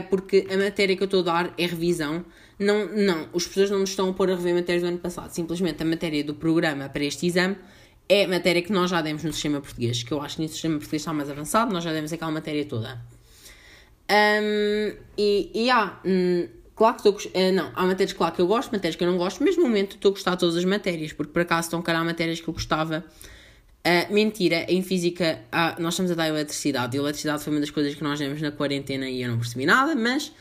porque 0.09 0.47
a 0.49 0.57
matéria 0.57 0.95
que 0.95 1.03
eu 1.03 1.05
estou 1.05 1.21
a 1.21 1.23
dar 1.23 1.53
é 1.57 1.65
revisão. 1.65 2.25
Não, 2.59 2.87
não, 2.87 3.27
os 3.33 3.43
professores 3.43 3.71
não 3.71 3.79
nos 3.79 3.89
estão 3.89 4.09
a 4.09 4.13
pôr 4.13 4.29
a 4.29 4.35
rever 4.35 4.53
matérias 4.53 4.83
do 4.83 4.89
ano 4.89 4.99
passado, 4.99 5.31
simplesmente 5.31 5.81
a 5.81 5.85
matéria 5.85 6.23
do 6.23 6.35
programa 6.35 6.87
para 6.89 7.03
este 7.03 7.25
exame 7.25 7.57
é 8.07 8.27
matéria 8.27 8.61
que 8.61 8.71
nós 8.71 8.91
já 8.91 9.01
demos 9.01 9.23
no 9.23 9.31
sistema 9.33 9.61
português, 9.61 10.03
que 10.03 10.11
eu 10.11 10.21
acho 10.21 10.35
que 10.35 10.43
no 10.43 10.49
sistema 10.49 10.75
português 10.75 11.01
está 11.01 11.13
mais 11.13 11.29
avançado, 11.29 11.73
nós 11.73 11.83
já 11.83 11.93
demos 11.93 12.11
aquela 12.11 12.31
matéria 12.31 12.65
toda. 12.65 13.01
Um, 14.11 14.95
e, 15.17 15.49
e 15.53 15.69
há... 15.69 15.99
Hum, 16.05 16.47
Claro 16.81 16.95
que 16.97 17.07
estou. 17.07 17.31
Uh, 17.31 17.51
não, 17.53 17.71
há 17.75 17.85
matérias, 17.85 18.11
claro 18.11 18.33
que 18.33 18.41
eu 18.41 18.47
gosto, 18.47 18.71
matérias 18.71 18.95
que 18.95 19.03
eu 19.03 19.07
não 19.07 19.15
gosto, 19.15 19.43
mas 19.43 19.55
no 19.55 19.61
momento 19.63 19.97
estou 19.97 20.09
a 20.09 20.13
gostar 20.13 20.31
de 20.31 20.39
todas 20.39 20.55
as 20.55 20.65
matérias, 20.65 21.13
porque 21.13 21.31
por 21.31 21.43
acaso 21.43 21.67
estão 21.67 21.79
calhar 21.79 22.03
matérias 22.03 22.41
que 22.41 22.47
eu 22.47 22.53
gostava. 22.55 23.05
Uh, 23.81 24.13
mentira, 24.13 24.63
em 24.69 24.83
física 24.83 25.41
uh, 25.51 25.81
nós 25.81 25.95
estamos 25.95 26.11
a 26.11 26.15
dar 26.15 26.27
eletricidade. 26.27 26.95
E 26.95 26.99
eletricidade 26.99 27.43
foi 27.43 27.51
uma 27.51 27.59
das 27.59 27.71
coisas 27.71 27.95
que 27.95 28.03
nós 28.03 28.19
demos 28.19 28.39
na 28.39 28.51
quarentena 28.51 29.09
e 29.09 29.23
eu 29.23 29.29
não 29.29 29.39
percebi 29.39 29.65
nada, 29.65 29.95
mas 29.95 30.31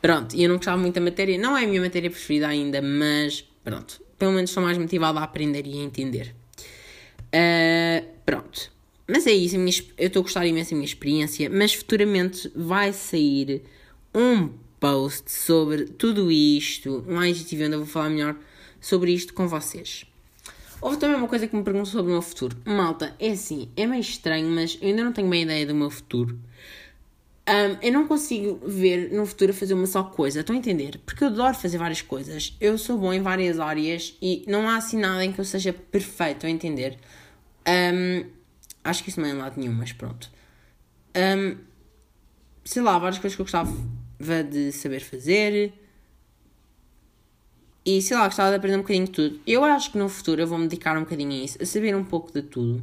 pronto, 0.00 0.34
e 0.34 0.42
eu 0.42 0.48
não 0.48 0.56
gostava 0.56 0.78
muito 0.78 0.94
da 0.94 1.00
matéria, 1.00 1.36
não 1.36 1.56
é 1.56 1.64
a 1.64 1.66
minha 1.66 1.80
matéria 1.80 2.10
preferida 2.10 2.48
ainda, 2.48 2.80
mas 2.80 3.46
pronto, 3.62 4.02
pelo 4.18 4.32
menos 4.32 4.50
estou 4.50 4.62
mais 4.62 4.78
motivada 4.78 5.20
a 5.20 5.24
aprender 5.24 5.66
e 5.66 5.78
a 5.78 5.82
entender. 5.82 6.34
Uh, 7.26 8.06
pronto, 8.24 8.72
mas 9.06 9.26
é 9.26 9.32
isso, 9.32 9.58
minha, 9.58 9.72
eu 9.98 10.06
estou 10.06 10.20
a 10.20 10.22
gostar 10.22 10.46
imenso 10.46 10.70
da 10.70 10.76
minha 10.76 10.86
experiência, 10.86 11.50
mas 11.50 11.74
futuramente 11.74 12.50
vai 12.54 12.94
sair 12.94 13.62
um 14.14 14.48
post 14.80 15.30
sobre 15.30 15.84
tudo 15.84 16.32
isto, 16.32 17.04
um 17.06 17.22
IGTV 17.22 17.66
onde 17.66 17.74
eu 17.74 17.80
vou 17.80 17.88
falar 17.88 18.08
melhor 18.08 18.36
sobre 18.80 19.12
isto 19.12 19.34
com 19.34 19.46
vocês. 19.46 20.06
Houve 20.80 20.98
também 20.98 21.16
uma 21.16 21.28
coisa 21.28 21.46
que 21.46 21.56
me 21.56 21.62
perguntou 21.62 21.86
sobre 21.86 22.10
o 22.10 22.12
meu 22.12 22.22
futuro. 22.22 22.56
Malta, 22.64 23.14
é 23.18 23.30
assim, 23.30 23.70
é 23.76 23.86
meio 23.86 24.00
estranho, 24.00 24.48
mas 24.48 24.78
eu 24.80 24.88
ainda 24.88 25.04
não 25.04 25.12
tenho 25.12 25.28
bem 25.28 25.42
ideia 25.42 25.66
do 25.66 25.74
meu 25.74 25.90
futuro. 25.90 26.38
Um, 27.48 27.78
eu 27.80 27.92
não 27.92 28.08
consigo 28.08 28.60
ver 28.66 29.12
no 29.12 29.24
futuro 29.24 29.54
fazer 29.54 29.74
uma 29.74 29.86
só 29.86 30.02
coisa, 30.02 30.40
estão 30.40 30.54
a 30.54 30.58
entender? 30.58 31.00
Porque 31.06 31.22
eu 31.22 31.28
adoro 31.28 31.54
fazer 31.54 31.78
várias 31.78 32.02
coisas. 32.02 32.56
Eu 32.60 32.76
sou 32.76 32.98
bom 32.98 33.12
em 33.12 33.22
várias 33.22 33.60
áreas 33.60 34.16
e 34.20 34.44
não 34.48 34.68
há 34.68 34.76
assim 34.76 34.98
nada 34.98 35.24
em 35.24 35.32
que 35.32 35.40
eu 35.40 35.44
seja 35.44 35.72
perfeito, 35.72 36.36
estão 36.38 36.50
a 36.50 36.52
entender? 36.52 36.98
Um, 37.68 38.26
acho 38.82 39.04
que 39.04 39.10
isso 39.10 39.20
não 39.20 39.28
é 39.28 39.30
em 39.30 39.36
lado 39.36 39.60
nenhum, 39.60 39.72
mas 39.72 39.92
pronto. 39.92 40.28
Um, 41.16 41.56
sei 42.64 42.82
lá, 42.82 42.98
várias 42.98 43.18
coisas 43.20 43.36
que 43.36 43.42
eu 43.42 43.44
gostava 43.44 43.72
de 44.50 44.72
saber 44.72 45.00
fazer. 45.00 45.72
E 47.86 48.02
sei 48.02 48.16
lá, 48.16 48.24
gostava 48.24 48.50
de 48.50 48.56
aprender 48.56 48.76
um 48.76 48.80
bocadinho 48.80 49.06
de 49.06 49.12
tudo. 49.12 49.40
Eu 49.46 49.62
acho 49.62 49.92
que 49.92 49.96
no 49.96 50.08
futuro 50.08 50.42
eu 50.42 50.46
vou 50.48 50.58
me 50.58 50.66
dedicar 50.66 50.98
um 50.98 51.02
bocadinho 51.02 51.30
a 51.30 51.44
isso, 51.44 51.62
a 51.62 51.64
saber 51.64 51.94
um 51.94 52.02
pouco 52.02 52.32
de 52.32 52.42
tudo. 52.42 52.82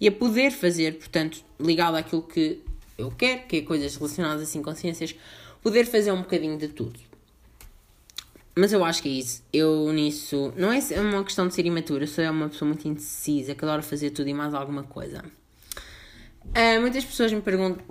E 0.00 0.08
a 0.08 0.12
poder 0.12 0.50
fazer, 0.50 0.96
portanto, 0.96 1.44
ligado 1.60 1.96
àquilo 1.96 2.22
que 2.22 2.60
eu 2.96 3.10
quero, 3.10 3.42
que 3.46 3.56
é 3.58 3.60
coisas 3.60 3.94
relacionadas 3.94 4.42
assim 4.42 4.62
com 4.62 4.74
ciências, 4.74 5.14
poder 5.62 5.84
fazer 5.84 6.12
um 6.12 6.22
bocadinho 6.22 6.56
de 6.56 6.68
tudo. 6.68 6.98
Mas 8.56 8.72
eu 8.72 8.82
acho 8.82 9.02
que 9.02 9.08
é 9.10 9.12
isso. 9.12 9.42
Eu 9.52 9.92
nisso. 9.92 10.50
Não 10.56 10.72
é 10.72 10.80
uma 10.98 11.22
questão 11.22 11.46
de 11.46 11.54
ser 11.54 11.66
imatura, 11.66 12.06
sou 12.06 12.24
uma 12.30 12.48
pessoa 12.48 12.68
muito 12.70 12.88
indecisa 12.88 13.54
que 13.54 13.62
adora 13.64 13.82
fazer 13.82 14.10
tudo 14.10 14.30
e 14.30 14.34
mais 14.34 14.54
alguma 14.54 14.82
coisa. 14.82 15.22
Uh, 16.46 16.80
muitas 16.80 17.04
pessoas 17.04 17.30
me 17.32 17.42
perguntam 17.42 17.84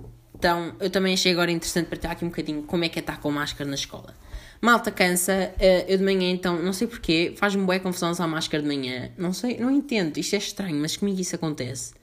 eu 0.78 0.90
também 0.90 1.14
achei 1.14 1.32
agora 1.32 1.50
interessante 1.50 1.88
partilhar 1.88 2.12
aqui 2.12 2.24
um 2.24 2.28
bocadinho 2.28 2.62
como 2.62 2.84
é 2.84 2.88
que 2.88 2.98
é 2.98 3.00
estar 3.00 3.20
com 3.20 3.30
máscara 3.30 3.68
na 3.68 3.74
escola. 3.74 4.14
Malta 4.60 4.90
cansa, 4.90 5.54
eh, 5.58 5.84
eu 5.88 5.98
de 5.98 6.04
manhã 6.04 6.30
então, 6.30 6.60
não 6.60 6.72
sei 6.72 6.88
porquê, 6.88 7.32
faz-me 7.36 7.64
boa 7.64 7.78
confusão 7.78 8.10
usar 8.10 8.26
máscara 8.26 8.62
de 8.62 8.68
manhã. 8.68 9.10
Não 9.16 9.32
sei, 9.32 9.56
não 9.58 9.70
entendo, 9.70 10.18
isto 10.18 10.34
é 10.34 10.38
estranho, 10.38 10.76
mas 10.76 10.96
comigo 10.96 11.20
isso 11.20 11.34
acontece. 11.36 11.94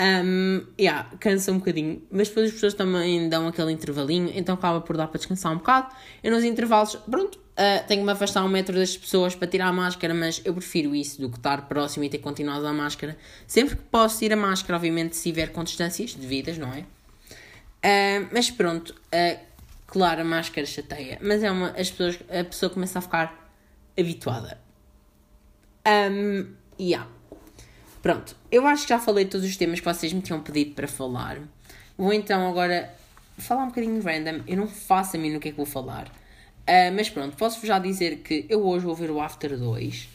Um, 0.00 0.64
yeah, 0.78 1.10
cansa 1.18 1.50
um 1.50 1.58
bocadinho, 1.58 2.00
mas 2.08 2.28
depois 2.28 2.46
as 2.46 2.52
pessoas 2.52 2.74
também 2.74 3.28
dão 3.28 3.48
aquele 3.48 3.72
intervalinho, 3.72 4.30
então 4.32 4.54
acaba 4.54 4.80
por 4.80 4.96
dar 4.96 5.08
para 5.08 5.18
descansar 5.18 5.52
um 5.52 5.56
bocado. 5.56 5.92
Eu 6.22 6.30
nos 6.30 6.44
intervalos, 6.44 6.94
pronto, 6.94 7.36
uh, 7.36 7.86
tenho 7.88 8.00
que 8.00 8.06
me 8.06 8.12
afastar 8.12 8.44
um 8.44 8.48
metro 8.48 8.76
das 8.76 8.96
pessoas 8.96 9.34
para 9.34 9.48
tirar 9.48 9.66
a 9.66 9.72
máscara, 9.72 10.14
mas 10.14 10.40
eu 10.44 10.54
prefiro 10.54 10.94
isso 10.94 11.20
do 11.20 11.28
que 11.28 11.36
estar 11.36 11.68
próximo 11.68 12.04
e 12.04 12.08
ter 12.08 12.22
usar 12.24 12.70
a 12.70 12.72
máscara. 12.72 13.18
Sempre 13.46 13.74
que 13.76 13.82
posso 13.82 14.20
tirar 14.20 14.36
a 14.36 14.40
máscara, 14.40 14.76
obviamente, 14.76 15.16
se 15.16 15.24
tiver 15.24 15.48
com 15.48 15.64
distâncias 15.64 16.14
devidas, 16.14 16.56
não 16.56 16.72
é? 16.72 16.80
Uh, 16.80 18.28
mas 18.32 18.52
pronto, 18.52 18.94
uh, 19.12 19.38
claro, 19.88 20.20
a 20.20 20.24
máscara 20.24 20.64
chateia, 20.66 21.18
mas 21.20 21.42
é 21.42 21.50
uma. 21.50 21.70
As 21.70 21.90
pessoas, 21.90 22.18
a 22.30 22.44
pessoa 22.44 22.70
começa 22.70 23.00
a 23.00 23.02
ficar 23.02 23.50
habituada. 23.98 24.60
Um, 25.86 26.54
yeah. 26.78 27.08
Pronto, 28.00 28.36
eu 28.52 28.64
acho 28.66 28.84
que 28.84 28.90
já 28.90 28.98
falei 29.00 29.24
todos 29.24 29.46
os 29.46 29.56
temas 29.56 29.80
que 29.80 29.84
vocês 29.84 30.12
me 30.12 30.20
tinham 30.20 30.40
pedido 30.40 30.74
para 30.74 30.86
falar. 30.86 31.38
Vou 31.96 32.12
então 32.12 32.48
agora 32.48 32.94
falar 33.38 33.64
um 33.64 33.68
bocadinho 33.68 34.00
random. 34.00 34.42
Eu 34.46 34.56
não 34.56 34.68
faço 34.68 35.16
a 35.16 35.18
mim 35.18 35.32
no 35.32 35.40
que 35.40 35.48
é 35.48 35.50
que 35.50 35.56
vou 35.56 35.66
falar. 35.66 36.06
Uh, 36.06 36.92
mas 36.94 37.08
pronto, 37.08 37.36
posso-vos 37.36 37.66
já 37.66 37.78
dizer 37.78 38.18
que 38.18 38.46
eu 38.48 38.64
hoje 38.64 38.84
vou 38.84 38.94
ver 38.94 39.10
o 39.10 39.20
After 39.20 39.58
2. 39.58 40.08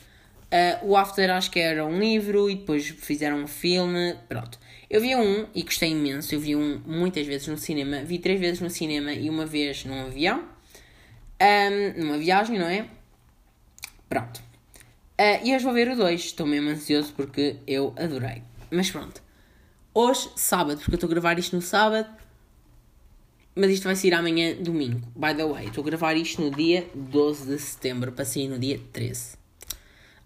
Uh, 0.54 0.88
o 0.88 0.96
After 0.96 1.30
acho 1.32 1.50
que 1.50 1.60
era 1.60 1.84
um 1.84 2.00
livro 2.00 2.50
e 2.50 2.56
depois 2.56 2.88
fizeram 2.88 3.38
um 3.38 3.48
filme. 3.48 4.16
Pronto. 4.30 4.60
Eu 4.94 5.02
vi 5.02 5.16
um 5.16 5.48
e 5.56 5.64
gostei 5.64 5.90
imenso. 5.90 6.36
Eu 6.36 6.40
vi 6.40 6.56
um 6.56 6.80
muitas 6.86 7.26
vezes 7.26 7.48
no 7.48 7.58
cinema. 7.58 8.04
Vi 8.04 8.20
três 8.20 8.40
vezes 8.40 8.62
no 8.62 8.70
cinema 8.70 9.12
e 9.12 9.28
uma 9.28 9.44
vez 9.44 9.84
num 9.86 10.06
avião. 10.06 10.48
Um, 11.42 12.00
numa 12.00 12.20
viagem, 12.20 12.60
não 12.60 12.68
é? 12.68 12.88
Pronto. 14.08 14.40
Uh, 15.20 15.44
e 15.44 15.56
hoje 15.56 15.66
vou 15.66 15.74
ver 15.74 15.90
o 15.90 15.96
2. 15.96 16.22
Estou 16.22 16.46
mesmo 16.46 16.70
ansioso 16.70 17.12
porque 17.14 17.56
eu 17.66 17.96
adorei. 17.98 18.44
Mas 18.70 18.92
pronto. 18.92 19.20
Hoje, 19.96 20.30
sábado, 20.36 20.78
porque 20.78 20.92
eu 20.92 20.98
estou 20.98 21.08
a 21.08 21.10
gravar 21.10 21.40
isto 21.40 21.56
no 21.56 21.62
sábado. 21.64 22.08
Mas 23.56 23.72
isto 23.72 23.86
vai 23.86 23.96
sair 23.96 24.14
amanhã, 24.14 24.56
domingo. 24.62 25.02
By 25.16 25.34
the 25.34 25.44
way, 25.44 25.70
estou 25.70 25.82
a 25.82 25.86
gravar 25.86 26.16
isto 26.16 26.40
no 26.40 26.52
dia 26.52 26.88
12 26.94 27.48
de 27.48 27.58
setembro 27.58 28.12
para 28.12 28.26
sair 28.26 28.48
no 28.48 28.60
dia 28.60 28.80
13. 28.94 29.38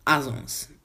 Às 0.05 0.27
11. 0.27 0.76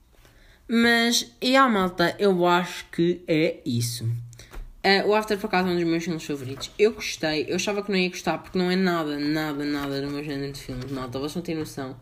Mas, 0.67 1.31
e 1.41 1.55
a 1.55 1.67
malta, 1.67 2.15
eu 2.17 2.45
acho 2.45 2.85
que 2.89 3.21
é 3.27 3.59
isso. 3.65 4.05
Uh, 4.05 5.07
o 5.07 5.15
After, 5.15 5.37
por 5.37 5.47
acaso, 5.47 5.69
é 5.69 5.71
um 5.71 5.75
dos 5.75 5.83
meus 5.83 6.03
filmes 6.03 6.23
favoritos. 6.23 6.71
Eu 6.77 6.93
gostei, 6.93 7.45
eu 7.47 7.55
achava 7.55 7.81
que 7.81 7.91
não 7.91 7.97
ia 7.97 8.09
gostar 8.09 8.37
porque 8.37 8.57
não 8.57 8.69
é 8.69 8.75
nada, 8.75 9.17
nada, 9.17 9.63
nada 9.63 10.01
do 10.01 10.09
meu 10.09 10.23
género 10.23 10.51
de 10.51 10.59
filmes, 10.59 10.91
malta. 10.91 11.19
Vocês 11.19 11.35
não 11.35 11.41
têm 11.41 11.55
noção. 11.55 11.95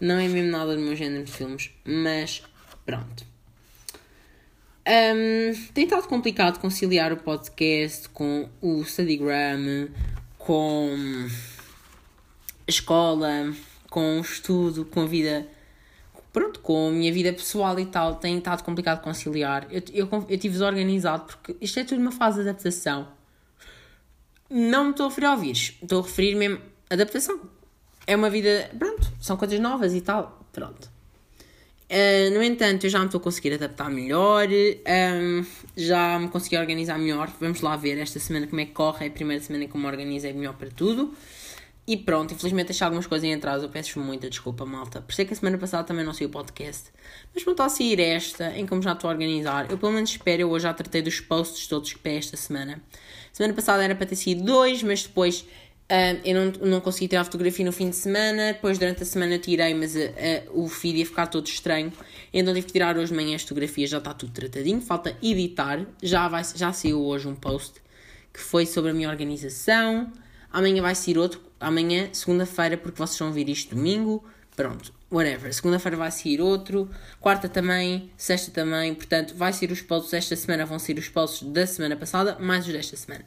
Não 0.00 0.18
é 0.18 0.28
mesmo 0.28 0.50
nada 0.50 0.74
do 0.74 0.82
meu 0.82 0.96
género 0.96 1.24
de 1.24 1.32
filmes, 1.32 1.70
mas 1.84 2.42
pronto. 2.84 3.24
Um, 4.88 5.52
tem 5.72 5.84
estado 5.84 6.06
complicado 6.06 6.60
conciliar 6.60 7.12
o 7.12 7.16
podcast 7.16 8.08
com 8.10 8.48
o 8.60 8.84
Studygram, 8.84 9.88
com 10.36 10.94
a 11.24 12.70
escola, 12.70 13.52
com 13.90 14.18
o 14.18 14.20
estudo, 14.20 14.84
com 14.84 15.00
a 15.00 15.06
vida 15.06 15.46
pronto, 16.36 16.60
com 16.60 16.88
a 16.88 16.90
minha 16.90 17.10
vida 17.10 17.32
pessoal 17.32 17.80
e 17.80 17.86
tal, 17.86 18.16
tem 18.16 18.36
estado 18.36 18.62
complicado 18.62 19.00
conciliar. 19.00 19.66
Eu, 19.70 19.82
eu, 19.94 20.06
eu 20.28 20.38
tive 20.38 20.50
desorganizado 20.50 21.24
porque 21.24 21.56
isto 21.62 21.80
é 21.80 21.84
tudo 21.84 21.98
uma 21.98 22.12
fase 22.12 22.42
de 22.42 22.50
adaptação. 22.50 23.08
Não 24.50 24.84
me 24.84 24.90
estou 24.90 25.06
a 25.06 25.08
referir 25.08 25.26
ao 25.28 25.38
vírus, 25.38 25.72
estou 25.80 26.00
a 26.00 26.02
referir 26.02 26.34
mesmo 26.34 26.60
adaptação. 26.90 27.40
É 28.06 28.14
uma 28.14 28.28
vida, 28.28 28.70
pronto, 28.78 29.10
são 29.18 29.38
coisas 29.38 29.58
novas 29.58 29.94
e 29.94 30.02
tal, 30.02 30.46
pronto. 30.52 30.90
Uh, 31.88 32.34
no 32.34 32.42
entanto, 32.42 32.84
eu 32.84 32.90
já 32.90 32.98
me 32.98 33.06
estou 33.06 33.18
a 33.18 33.24
conseguir 33.24 33.54
adaptar 33.54 33.88
melhor, 33.88 34.46
um, 34.46 35.46
já 35.74 36.18
me 36.18 36.28
consegui 36.28 36.58
organizar 36.58 36.98
melhor. 36.98 37.32
Vamos 37.40 37.62
lá 37.62 37.76
ver 37.76 37.96
esta 37.96 38.18
semana 38.18 38.46
como 38.46 38.60
é 38.60 38.66
que 38.66 38.72
corre. 38.72 39.06
É 39.06 39.08
a 39.08 39.10
primeira 39.10 39.42
semana 39.42 39.66
que 39.66 39.74
eu 39.74 39.80
me 39.80 39.86
organizei 39.86 40.34
melhor 40.34 40.52
para 40.52 40.68
tudo. 40.68 41.14
E 41.88 41.96
pronto, 41.96 42.34
infelizmente 42.34 42.66
deixei 42.66 42.84
algumas 42.84 43.06
coisas 43.06 43.24
em 43.24 43.34
atraso. 43.34 43.66
Eu 43.66 43.68
peço 43.68 44.00
muita 44.00 44.28
desculpa, 44.28 44.66
malta. 44.66 45.00
Por 45.00 45.12
isso 45.12 45.22
é 45.22 45.24
que 45.24 45.32
a 45.32 45.36
semana 45.36 45.56
passada 45.56 45.84
também 45.84 46.04
não 46.04 46.12
saiu 46.12 46.28
o 46.28 46.32
podcast. 46.32 46.90
Mas 47.32 47.44
pronto, 47.44 47.62
a 47.62 47.68
sair 47.68 48.00
esta, 48.00 48.56
em 48.56 48.66
como 48.66 48.82
já 48.82 48.92
estou 48.92 49.08
a 49.08 49.12
organizar. 49.12 49.70
Eu 49.70 49.78
pelo 49.78 49.92
menos 49.92 50.10
espero, 50.10 50.42
eu 50.42 50.50
hoje 50.50 50.64
já 50.64 50.74
tratei 50.74 51.00
dos 51.00 51.20
posts 51.20 51.68
todos 51.68 51.92
para 51.94 52.12
esta 52.12 52.36
semana. 52.36 52.82
Semana 53.32 53.54
passada 53.54 53.84
era 53.84 53.94
para 53.94 54.06
ter 54.06 54.16
sido 54.16 54.42
dois, 54.42 54.82
mas 54.82 55.04
depois 55.04 55.46
Uh, 55.86 56.18
eu 56.24 56.34
não, 56.34 56.68
não 56.68 56.80
consegui 56.80 57.06
tirar 57.06 57.20
a 57.20 57.24
fotografia 57.24 57.64
no 57.64 57.70
fim 57.70 57.88
de 57.88 57.94
semana, 57.94 58.52
depois 58.52 58.76
durante 58.76 59.04
a 59.04 59.06
semana 59.06 59.38
tirei, 59.38 59.72
mas 59.72 59.94
uh, 59.94 60.00
uh, 60.00 60.64
o 60.64 60.68
feed 60.68 60.98
ia 60.98 61.06
ficar 61.06 61.28
todo 61.28 61.46
estranho. 61.46 61.92
Então 62.32 62.52
tive 62.52 62.66
que 62.66 62.72
tirar 62.72 62.96
hoje 62.96 63.12
de 63.12 63.16
manhã 63.16 63.36
as 63.36 63.42
fotografias, 63.42 63.90
já 63.90 63.98
está 63.98 64.12
tudo 64.12 64.32
tratadinho. 64.32 64.80
Falta 64.80 65.16
editar, 65.22 65.86
já, 66.02 66.26
vai, 66.26 66.42
já 66.56 66.72
saiu 66.72 67.00
hoje 67.00 67.28
um 67.28 67.36
post 67.36 67.74
que 68.32 68.40
foi 68.40 68.66
sobre 68.66 68.90
a 68.90 68.94
minha 68.94 69.08
organização. 69.08 70.12
Amanhã 70.50 70.82
vai 70.82 70.94
sair 70.96 71.18
outro, 71.18 71.40
amanhã, 71.60 72.08
segunda-feira, 72.12 72.76
porque 72.76 72.98
vocês 72.98 73.18
vão 73.18 73.28
ouvir 73.28 73.48
isto 73.48 73.74
domingo. 73.74 74.24
Pronto, 74.54 74.92
whatever. 75.10 75.52
Segunda-feira 75.52 75.96
vai 75.96 76.10
sair 76.10 76.40
outro, 76.40 76.90
quarta 77.20 77.48
também, 77.48 78.10
sexta 78.16 78.50
também. 78.50 78.94
Portanto, 78.94 79.34
vai 79.34 79.52
ser 79.52 79.70
os 79.70 79.82
posts 79.82 80.14
esta 80.14 80.34
semana, 80.34 80.64
vão 80.64 80.78
ser 80.78 80.98
os 80.98 81.08
posts 81.08 81.46
da 81.48 81.66
semana 81.66 81.96
passada, 81.96 82.38
mais 82.40 82.66
os 82.66 82.72
desta 82.72 82.96
semana. 82.96 83.24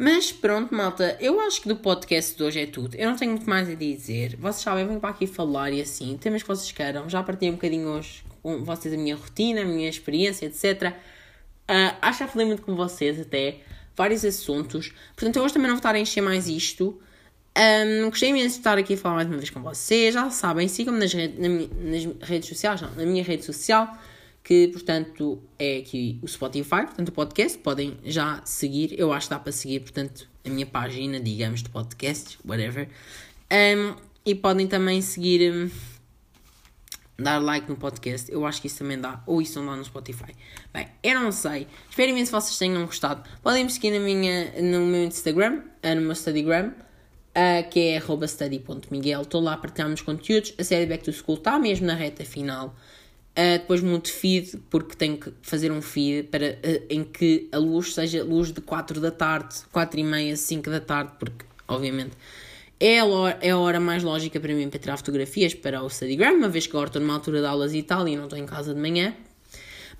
Mas 0.00 0.30
pronto, 0.30 0.72
malta, 0.72 1.16
eu 1.18 1.40
acho 1.40 1.60
que 1.60 1.66
do 1.66 1.74
podcast 1.74 2.36
de 2.36 2.42
hoje 2.44 2.60
é 2.60 2.66
tudo. 2.66 2.94
Eu 2.94 3.10
não 3.10 3.16
tenho 3.16 3.32
muito 3.32 3.50
mais 3.50 3.68
a 3.68 3.74
dizer. 3.74 4.36
Vocês 4.36 4.62
sabem, 4.62 4.82
eu 4.82 4.88
venho 4.88 5.00
para 5.00 5.10
aqui 5.10 5.26
falar 5.26 5.72
e 5.72 5.80
assim, 5.80 6.16
temas 6.16 6.42
que 6.42 6.48
vocês 6.48 6.70
queiram. 6.70 7.08
Já 7.08 7.20
partilhei 7.20 7.50
um 7.50 7.56
bocadinho 7.56 7.88
hoje 7.88 8.22
com 8.40 8.62
vocês 8.64 8.94
a 8.94 8.96
minha 8.96 9.16
rotina, 9.16 9.62
a 9.62 9.64
minha 9.64 9.88
experiência, 9.88 10.46
etc. 10.46 10.92
Uh, 10.92 10.94
ah, 11.66 11.96
acho 12.02 12.18
que 12.18 12.24
já 12.24 12.30
falei 12.30 12.46
muito 12.46 12.62
com 12.62 12.76
vocês 12.76 13.18
até, 13.20 13.58
vários 13.96 14.24
assuntos. 14.24 14.92
Portanto, 15.16 15.36
eu 15.36 15.42
hoje 15.42 15.54
também 15.54 15.66
não 15.66 15.74
vou 15.74 15.80
estar 15.80 15.94
a 15.94 15.98
encher 15.98 16.20
mais 16.20 16.46
isto. 16.46 17.00
Um, 17.58 18.08
gostei 18.08 18.28
imenso 18.28 18.54
de 18.54 18.60
estar 18.60 18.78
aqui 18.78 18.94
a 18.94 18.96
falar 18.96 19.16
mais 19.16 19.26
uma 19.26 19.36
vez 19.36 19.50
com 19.50 19.60
vocês. 19.60 20.14
Já 20.14 20.30
sabem, 20.30 20.68
sigam-me 20.68 21.00
nas, 21.00 21.12
red, 21.12 21.34
na 21.38 21.48
nas 21.48 22.28
redes 22.28 22.48
sociais, 22.48 22.80
não, 22.80 22.94
na 22.94 23.04
minha 23.04 23.24
rede 23.24 23.44
social 23.44 23.98
que 24.48 24.68
portanto 24.68 25.42
é 25.58 25.76
aqui 25.76 26.18
o 26.22 26.26
Spotify, 26.26 26.86
portanto 26.86 27.10
o 27.10 27.12
podcast, 27.12 27.58
podem 27.58 27.98
já 28.02 28.40
seguir, 28.46 28.98
eu 28.98 29.12
acho 29.12 29.26
que 29.26 29.34
dá 29.34 29.38
para 29.38 29.52
seguir, 29.52 29.80
portanto, 29.80 30.26
a 30.42 30.48
minha 30.48 30.64
página, 30.64 31.20
digamos, 31.20 31.62
de 31.62 31.68
podcasts, 31.68 32.38
whatever. 32.46 32.88
Um, 33.52 33.94
e 34.24 34.34
podem 34.34 34.66
também 34.66 35.02
seguir, 35.02 35.52
um, 35.52 35.70
dar 37.18 37.38
like 37.40 37.68
no 37.68 37.76
podcast, 37.76 38.32
eu 38.32 38.46
acho 38.46 38.62
que 38.62 38.68
isso 38.68 38.78
também 38.78 38.98
dá, 38.98 39.22
ou 39.26 39.42
isso 39.42 39.58
não 39.60 39.72
dá 39.72 39.76
no 39.76 39.84
Spotify. 39.84 40.34
Bem, 40.72 40.88
eu 41.02 41.20
não 41.20 41.30
sei, 41.30 41.66
espero 41.90 42.10
imenso 42.10 42.32
que 42.32 42.40
vocês 42.40 42.56
tenham 42.56 42.86
gostado. 42.86 43.28
Podem 43.42 43.64
me 43.64 43.70
seguir 43.70 43.90
na 43.90 43.98
minha, 43.98 44.50
no 44.62 44.86
meu 44.86 45.04
Instagram, 45.04 45.60
no 45.94 46.00
meu 46.00 46.14
Studygram, 46.14 46.72
que 47.70 47.80
é 47.80 48.00
study.miguel, 48.26 49.22
estou 49.22 49.40
lá 49.40 49.54
a 49.54 49.56
partilhar 49.56 49.88
meus 49.88 50.00
conteúdos, 50.00 50.54
a 50.58 50.64
série 50.64 50.86
Back 50.86 51.04
to 51.04 51.12
School 51.12 51.38
está 51.38 51.58
mesmo 51.58 51.86
na 51.86 51.94
reta 51.94 52.24
final. 52.24 52.74
Uh, 53.38 53.58
depois 53.60 53.80
mudo 53.80 54.08
feed, 54.08 54.56
porque 54.68 54.96
tenho 54.96 55.16
que 55.16 55.32
fazer 55.42 55.70
um 55.70 55.80
feed 55.80 56.24
para, 56.24 56.58
uh, 56.58 56.84
em 56.90 57.04
que 57.04 57.48
a 57.52 57.58
luz 57.58 57.94
seja 57.94 58.24
luz 58.24 58.50
de 58.50 58.60
4 58.60 59.00
da 59.00 59.12
tarde, 59.12 59.54
4 59.70 60.00
e 60.00 60.02
meia, 60.02 60.36
5 60.36 60.68
da 60.68 60.80
tarde, 60.80 61.12
porque, 61.20 61.44
obviamente, 61.68 62.16
é 62.80 62.98
a, 62.98 63.04
hora, 63.04 63.38
é 63.40 63.50
a 63.50 63.58
hora 63.58 63.78
mais 63.78 64.02
lógica 64.02 64.40
para 64.40 64.52
mim 64.52 64.68
para 64.68 64.80
tirar 64.80 64.96
fotografias 64.96 65.54
para 65.54 65.82
o 65.82 65.88
Studygram, 65.88 66.34
uma 66.34 66.48
vez 66.48 66.66
que 66.66 66.72
agora 66.72 66.88
estou 66.88 67.00
numa 67.00 67.14
altura 67.14 67.40
de 67.40 67.46
aulas 67.46 67.74
e 67.74 67.82
tal 67.84 68.08
e 68.08 68.16
não 68.16 68.24
estou 68.24 68.38
em 68.38 68.46
casa 68.46 68.74
de 68.74 68.80
manhã. 68.80 69.14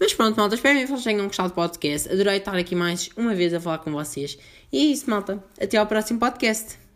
Mas 0.01 0.15
pronto, 0.15 0.37
malta, 0.37 0.57
espero 0.57 0.79
que 0.79 0.87
vocês 0.87 1.05
tenham 1.05 1.27
gostado 1.27 1.51
do 1.51 1.55
podcast. 1.55 2.09
Adorei 2.09 2.39
estar 2.39 2.57
aqui 2.57 2.75
mais 2.75 3.11
uma 3.17 3.35
vez 3.35 3.53
a 3.55 3.61
falar 3.61 3.79
com 3.79 3.93
vocês. 3.93 4.39
E 4.73 4.79
é 4.79 4.93
isso, 4.93 5.09
malta. 5.11 5.43
Até 5.61 5.77
ao 5.77 5.87
próximo 5.87 6.21
podcast. 6.21 6.88